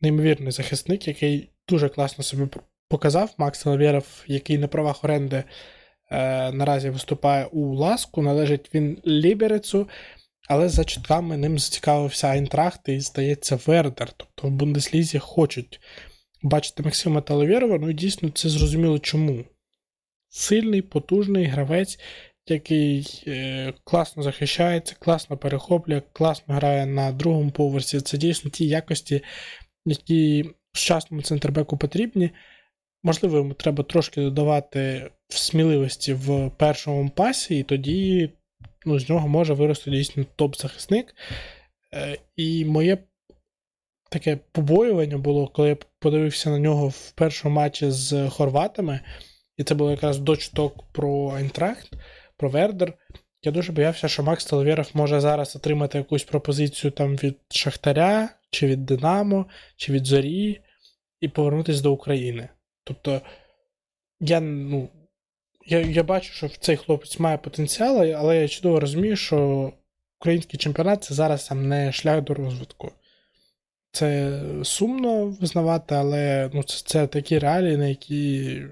неймовірний 0.00 0.52
захисник, 0.52 1.08
який 1.08 1.50
дуже 1.68 1.88
класно 1.88 2.24
собі 2.24 2.48
показав. 2.88 3.34
Макс 3.38 3.66
Лавєров, 3.66 4.06
який 4.26 4.58
на 4.58 4.68
правах 4.68 5.04
оренди 5.04 5.44
е, 6.10 6.52
наразі 6.52 6.90
виступає 6.90 7.44
у 7.44 7.74
Ласку, 7.74 8.22
належить 8.22 8.70
він 8.74 8.98
Ліберецу, 9.06 9.88
але 10.48 10.68
за 10.68 10.84
чутками 10.84 11.36
ним 11.36 11.58
зацікавився 11.58 12.28
Айнтрахт 12.28 12.88
і, 12.88 13.00
здається, 13.00 13.58
Вердер. 13.66 14.12
Тобто 14.16 14.48
в 14.48 14.50
Бундеслізі 14.50 15.18
хочуть 15.18 15.80
бачити 16.42 16.82
Максима 16.82 17.20
Талавєрова, 17.20 17.78
ну 17.78 17.90
і 17.90 17.94
дійсно 17.94 18.30
це 18.30 18.48
зрозуміло 18.48 18.98
чому. 18.98 19.44
Сильний, 20.28 20.82
потужний 20.82 21.44
гравець, 21.44 21.98
який 22.46 23.24
е, 23.26 23.74
класно 23.84 24.22
захищається, 24.22 24.96
класно 24.98 25.36
перехоплює, 25.36 26.02
класно 26.12 26.54
грає 26.54 26.86
на 26.86 27.12
другому 27.12 27.50
поверсі. 27.50 28.00
Це 28.00 28.18
дійсно 28.18 28.50
ті 28.50 28.66
якості, 28.68 29.22
які 29.84 30.44
сучасному 30.78 31.22
центрбеку 31.22 31.76
потрібні. 31.76 32.30
Можливо, 33.02 33.36
йому 33.36 33.54
треба 33.54 33.84
трошки 33.84 34.20
додавати 34.20 35.10
сміливості 35.28 36.14
в 36.14 36.50
першому 36.50 37.10
пасі, 37.10 37.58
і 37.58 37.62
тоді 37.62 38.30
ну, 38.86 38.98
з 38.98 39.08
нього 39.08 39.28
може 39.28 39.54
вирости 39.54 39.90
дійсно 39.90 40.24
топ-захисник. 40.36 41.14
Е, 41.94 42.18
і 42.36 42.64
моє 42.64 42.98
таке 44.10 44.38
побоювання 44.52 45.18
було, 45.18 45.48
коли 45.48 45.68
я 45.68 45.76
подивився 45.98 46.50
на 46.50 46.58
нього 46.58 46.88
в 46.88 47.10
першому 47.10 47.54
матчі 47.54 47.90
з 47.90 48.28
хорватами, 48.28 49.00
і 49.56 49.64
це 49.64 49.74
було 49.74 49.90
якраз 49.90 50.18
дочуток 50.18 50.92
про 50.92 51.32
Айнтрахт, 51.36 51.92
про 52.36 52.48
Вердер. 52.48 52.94
Я 53.44 53.52
дуже 53.52 53.72
боявся, 53.72 54.08
що 54.08 54.22
Макс 54.22 54.44
Талвєров 54.44 54.90
може 54.94 55.20
зараз 55.20 55.56
отримати 55.56 55.98
якусь 55.98 56.24
пропозицію 56.24 56.90
там 56.90 57.16
від 57.16 57.36
Шахтаря, 57.50 58.28
чи 58.50 58.66
від 58.66 58.86
Динамо, 58.86 59.46
чи 59.76 59.92
від 59.92 60.06
Зорі, 60.06 60.60
і 61.20 61.28
повернутися 61.28 61.82
до 61.82 61.92
України. 61.92 62.48
Тобто, 62.84 63.20
я 64.20 64.40
ну, 64.40 64.88
я, 65.66 65.80
я 65.80 66.02
бачу, 66.02 66.32
що 66.32 66.48
цей 66.48 66.76
хлопець 66.76 67.18
має 67.18 67.38
потенціал, 67.38 67.96
але 68.16 68.42
я 68.42 68.48
чудово 68.48 68.80
розумію, 68.80 69.16
що 69.16 69.72
український 70.20 70.58
чемпіонат 70.58 71.04
це 71.04 71.14
зараз 71.14 71.48
там 71.48 71.68
не 71.68 71.92
шлях 71.92 72.22
до 72.22 72.34
розвитку. 72.34 72.92
це 73.92 74.40
сумно 74.62 75.26
визнавати, 75.26 75.94
але 75.94 76.50
ну, 76.54 76.62
це, 76.62 76.82
це 76.86 77.06
такі 77.06 77.38
реалії, 77.38 77.76
на 77.76 77.86
які 77.86 78.62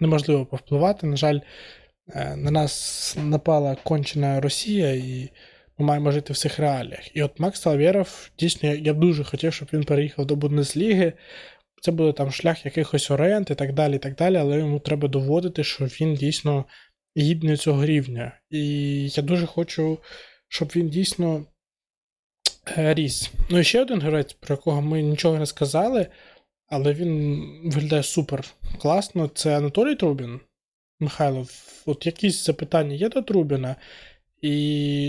неможливо 0.00 0.46
повпливати. 0.46 1.06
На 1.06 1.16
жаль, 1.16 1.40
на 2.14 2.50
нас 2.50 3.16
напала 3.24 3.76
кончена 3.84 4.40
Росія, 4.40 4.94
і 4.94 5.30
ми 5.78 5.86
маємо 5.86 6.12
жити 6.12 6.32
в 6.32 6.36
цих 6.36 6.58
реаліях. 6.58 7.16
І 7.16 7.22
от 7.22 7.40
Макс 7.40 7.60
Талвєров, 7.60 8.30
дійсно, 8.38 8.74
я, 8.74 8.92
дуже 8.92 9.24
хотів, 9.24 9.52
щоб 9.52 9.68
він 9.72 9.84
переїхав 9.84 10.26
до 10.26 10.36
Бундесліги. 10.36 11.12
Це 11.82 11.92
буде 11.92 12.12
там 12.12 12.30
шлях 12.30 12.64
якихось 12.64 13.10
орієнт 13.10 13.50
і 13.50 13.54
так 13.54 13.72
далі, 13.72 13.96
і 13.96 13.98
так 13.98 14.14
далі, 14.14 14.36
але 14.36 14.58
йому 14.58 14.80
треба 14.80 15.08
доводити, 15.08 15.64
що 15.64 15.84
він 15.84 16.14
дійсно 16.14 16.64
гідний 17.16 17.56
цього 17.56 17.86
рівня. 17.86 18.40
І 18.50 19.08
я 19.08 19.22
дуже 19.22 19.46
хочу, 19.46 19.98
щоб 20.48 20.68
він 20.76 20.88
дійсно 20.88 21.46
е, 22.78 22.94
ріс. 22.94 23.30
Ну 23.50 23.58
і 23.58 23.64
ще 23.64 23.82
один 23.82 24.00
гравець, 24.00 24.32
про 24.32 24.54
якого 24.54 24.82
ми 24.82 25.02
нічого 25.02 25.38
не 25.38 25.46
сказали, 25.46 26.06
але 26.66 26.92
він 26.92 27.42
виглядає 27.64 28.02
супер 28.02 28.44
класно. 28.80 29.28
Це 29.28 29.56
Анатолій 29.56 29.94
Трубін. 29.94 30.40
Михайло, 31.00 31.46
от 31.86 32.06
якісь 32.06 32.46
запитання 32.46 32.94
є 32.94 33.08
до 33.08 33.22
Трубіна? 33.22 33.76
І 34.42 34.52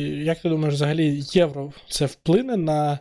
як 0.02 0.40
ти 0.40 0.50
думаєш, 0.50 0.76
взагалі 0.76 1.24
євро 1.34 1.74
це 1.90 2.06
вплине 2.06 2.58
на 2.58 3.00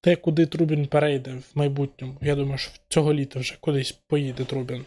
те, 0.00 0.16
куди 0.16 0.46
Трубін 0.46 0.86
перейде 0.86 1.30
в 1.30 1.58
майбутньому? 1.58 2.14
Я 2.20 2.34
думаю, 2.34 2.58
що 2.58 2.70
цього 2.88 3.14
літа 3.14 3.40
вже 3.40 3.56
кудись 3.60 3.92
поїде 3.92 4.44
Трубін. 4.44 4.84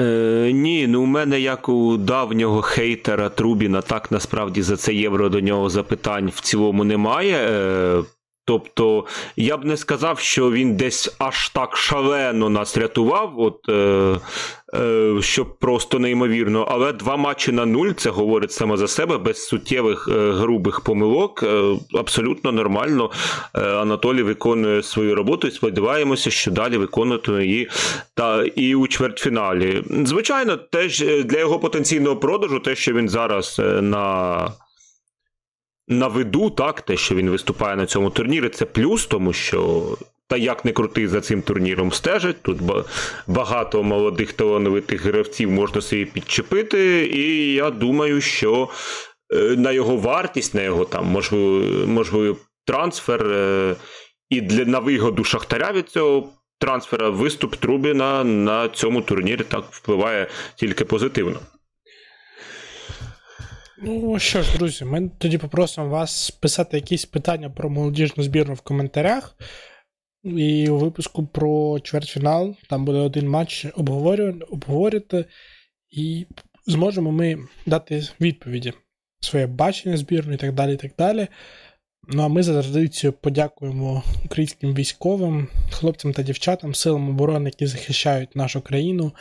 Е, 0.00 0.50
Ні, 0.54 0.86
ну 0.86 1.02
у 1.02 1.06
мене 1.06 1.40
як 1.40 1.68
у 1.68 1.96
давнього 1.96 2.62
хейтера 2.62 3.28
Трубіна, 3.28 3.82
так 3.82 4.12
насправді 4.12 4.62
за 4.62 4.76
це 4.76 4.94
євро 4.94 5.28
до 5.28 5.40
нього 5.40 5.70
запитань 5.70 6.28
в 6.28 6.40
цілому 6.40 6.84
немає. 6.84 7.36
Е, 7.36 8.02
Тобто 8.50 9.04
я 9.36 9.56
б 9.56 9.64
не 9.64 9.76
сказав, 9.76 10.18
що 10.18 10.50
він 10.50 10.76
десь 10.76 11.14
аж 11.18 11.48
так 11.48 11.76
шалено 11.76 12.48
нас 12.48 12.76
рятував, 12.76 13.32
от, 13.36 13.68
е, 13.68 14.16
е, 14.74 15.16
щоб 15.20 15.58
просто 15.58 15.98
неймовірно. 15.98 16.66
Але 16.70 16.92
два 16.92 17.16
матчі 17.16 17.52
на 17.52 17.66
нуль 17.66 17.90
це 17.96 18.10
говорить 18.10 18.52
саме 18.52 18.76
за 18.76 18.88
себе, 18.88 19.18
без 19.18 19.46
суттєвих 19.46 20.08
е, 20.12 20.32
грубих 20.32 20.80
помилок. 20.80 21.42
Е, 21.42 21.76
абсолютно 21.94 22.52
нормально. 22.52 23.10
Е, 23.54 23.60
Анатолій 23.60 24.22
виконує 24.22 24.82
свою 24.82 25.14
роботу 25.14 25.48
і 25.48 25.50
сподіваємося, 25.50 26.30
що 26.30 26.50
далі 26.50 26.76
виконувати 26.76 27.32
її 27.32 27.68
та 28.14 28.44
і 28.44 28.74
у 28.74 28.86
чвертьфіналі. 28.86 29.84
Звичайно, 30.04 30.56
теж 30.56 31.02
е, 31.02 31.22
для 31.22 31.38
його 31.38 31.58
потенційного 31.58 32.16
продажу, 32.16 32.60
те, 32.60 32.74
що 32.74 32.92
він 32.92 33.08
зараз 33.08 33.56
е, 33.58 33.82
на 33.82 34.36
на 35.90 36.08
виду, 36.08 36.50
так, 36.50 36.80
те, 36.80 36.96
що 36.96 37.14
він 37.14 37.30
виступає 37.30 37.76
на 37.76 37.86
цьому 37.86 38.10
турнірі, 38.10 38.48
це 38.48 38.64
плюс, 38.64 39.06
тому 39.06 39.32
що. 39.32 39.82
Та 40.26 40.36
як 40.36 40.64
не 40.64 40.72
крути 40.72 41.08
за 41.08 41.20
цим 41.20 41.42
турніром 41.42 41.92
стежить. 41.92 42.42
Тут 42.42 42.58
багато 43.26 43.82
молодих 43.82 44.32
талановитих 44.32 45.04
гравців 45.04 45.50
можна 45.50 45.80
собі 45.80 46.04
підчепити, 46.04 47.06
і 47.06 47.52
я 47.52 47.70
думаю, 47.70 48.20
що 48.20 48.68
е, 49.34 49.36
на 49.36 49.72
його 49.72 49.96
вартість, 49.96 50.54
на 50.54 50.62
його 50.62 50.84
там 50.84 51.06
можливий, 51.06 51.86
можливий 51.86 52.34
трансфер 52.66 53.26
е, 53.26 53.76
і 54.28 54.40
для 54.40 54.64
на 54.64 54.78
вигоду 54.78 55.24
Шахтаря 55.24 55.72
від 55.72 55.88
цього 55.88 56.28
трансфера 56.58 57.08
виступ 57.08 57.56
Трубіна 57.56 58.24
на 58.24 58.68
цьому 58.68 59.02
турнірі 59.02 59.42
так 59.48 59.64
впливає 59.70 60.26
тільки 60.56 60.84
позитивно. 60.84 61.40
Ну 63.82 64.18
що 64.18 64.42
ж, 64.42 64.58
друзі, 64.58 64.84
ми 64.84 65.10
тоді 65.18 65.38
попросимо 65.38 65.88
вас 65.88 66.30
писати 66.30 66.76
якісь 66.76 67.04
питання 67.04 67.50
про 67.50 67.70
молодіжну 67.70 68.22
збірну 68.22 68.54
в 68.54 68.60
коментарях. 68.60 69.36
І 70.24 70.68
у 70.68 70.78
випуску 70.78 71.26
про 71.26 71.80
чвертьфінал 71.80 72.56
там 72.68 72.84
буде 72.84 72.98
один 72.98 73.28
матч 73.28 73.66
обговорювати, 73.76 75.24
і 75.90 76.26
зможемо 76.66 77.12
ми 77.12 77.38
дати 77.66 78.08
відповіді, 78.20 78.72
своє 79.20 79.46
бачення 79.46 79.96
збірної 79.96 80.34
і 80.34 80.38
так 80.38 80.54
далі. 80.54 80.74
і 80.74 80.76
так 80.76 80.92
далі. 80.98 81.28
Ну 82.08 82.22
а 82.22 82.28
ми 82.28 82.42
за 82.42 82.62
традицією 82.62 83.12
подякуємо 83.12 84.02
українським 84.24 84.74
військовим, 84.74 85.48
хлопцям 85.70 86.12
та 86.12 86.22
дівчатам, 86.22 86.74
силам 86.74 87.08
оборони, 87.08 87.50
які 87.50 87.66
захищають 87.66 88.36
нашу 88.36 88.60
країну, 88.60 89.12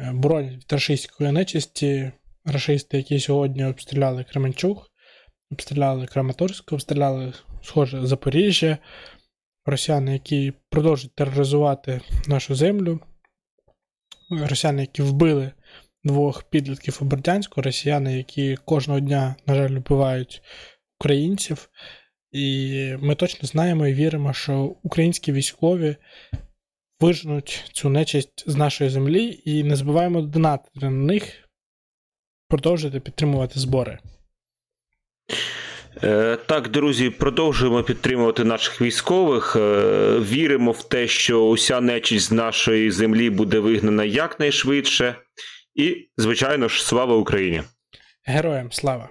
е, 0.00 0.12
боронять 0.14 0.52
від 0.52 0.72
рашистської 0.72 1.32
нечисті 1.32 2.12
рашисти, 2.44 2.96
які 2.96 3.20
сьогодні 3.20 3.64
обстріляли 3.64 4.24
Кременчуг, 4.24 4.90
обстріляли 5.50 6.06
Краматорськ, 6.06 6.72
обстріляли, 6.72 7.32
схоже, 7.62 8.06
Запоріжжя, 8.06 8.78
росіяни, 9.66 10.12
які 10.12 10.52
продовжують 10.70 11.14
тероризувати 11.14 12.00
нашу 12.26 12.54
землю, 12.54 13.00
росіяни, 14.30 14.80
які 14.80 15.02
вбили 15.02 15.52
двох 16.04 16.42
підлітків 16.42 16.98
у 17.00 17.04
Бердянську, 17.04 17.62
росіяни, 17.62 18.16
які 18.16 18.56
кожного 18.56 19.00
дня, 19.00 19.36
на 19.46 19.54
жаль, 19.54 19.78
вбивають 19.78 20.42
українців. 21.00 21.68
І 22.32 22.96
ми 23.00 23.14
точно 23.14 23.48
знаємо 23.48 23.86
і 23.86 23.94
віримо, 23.94 24.32
що 24.32 24.76
українські 24.82 25.32
військові 25.32 25.96
виженуть 27.00 27.70
цю 27.72 27.88
нечисть 27.88 28.44
з 28.46 28.56
нашої 28.56 28.90
землі. 28.90 29.42
І 29.44 29.64
не 29.64 29.76
забуваємо 29.76 30.22
донатити 30.22 30.80
на 30.80 30.90
них 30.90 31.43
продовжуйте 32.54 33.00
підтримувати 33.00 33.60
збори. 33.60 33.98
Е, 36.02 36.38
так, 36.46 36.68
друзі, 36.68 37.10
продовжуємо 37.10 37.82
підтримувати 37.82 38.44
наших 38.44 38.80
військових. 38.80 39.56
Е, 39.56 40.18
віримо 40.18 40.72
в 40.72 40.88
те, 40.88 41.08
що 41.08 41.46
уся 41.46 41.80
нечість 41.80 42.26
з 42.26 42.32
нашої 42.32 42.90
землі 42.90 43.30
буде 43.30 43.58
вигнана 43.58 44.04
якнайшвидше. 44.04 45.14
І, 45.74 46.08
звичайно 46.16 46.68
ж, 46.68 46.84
слава 46.84 47.16
Україні! 47.16 47.62
Героям 48.24 48.72
слава! 48.72 49.08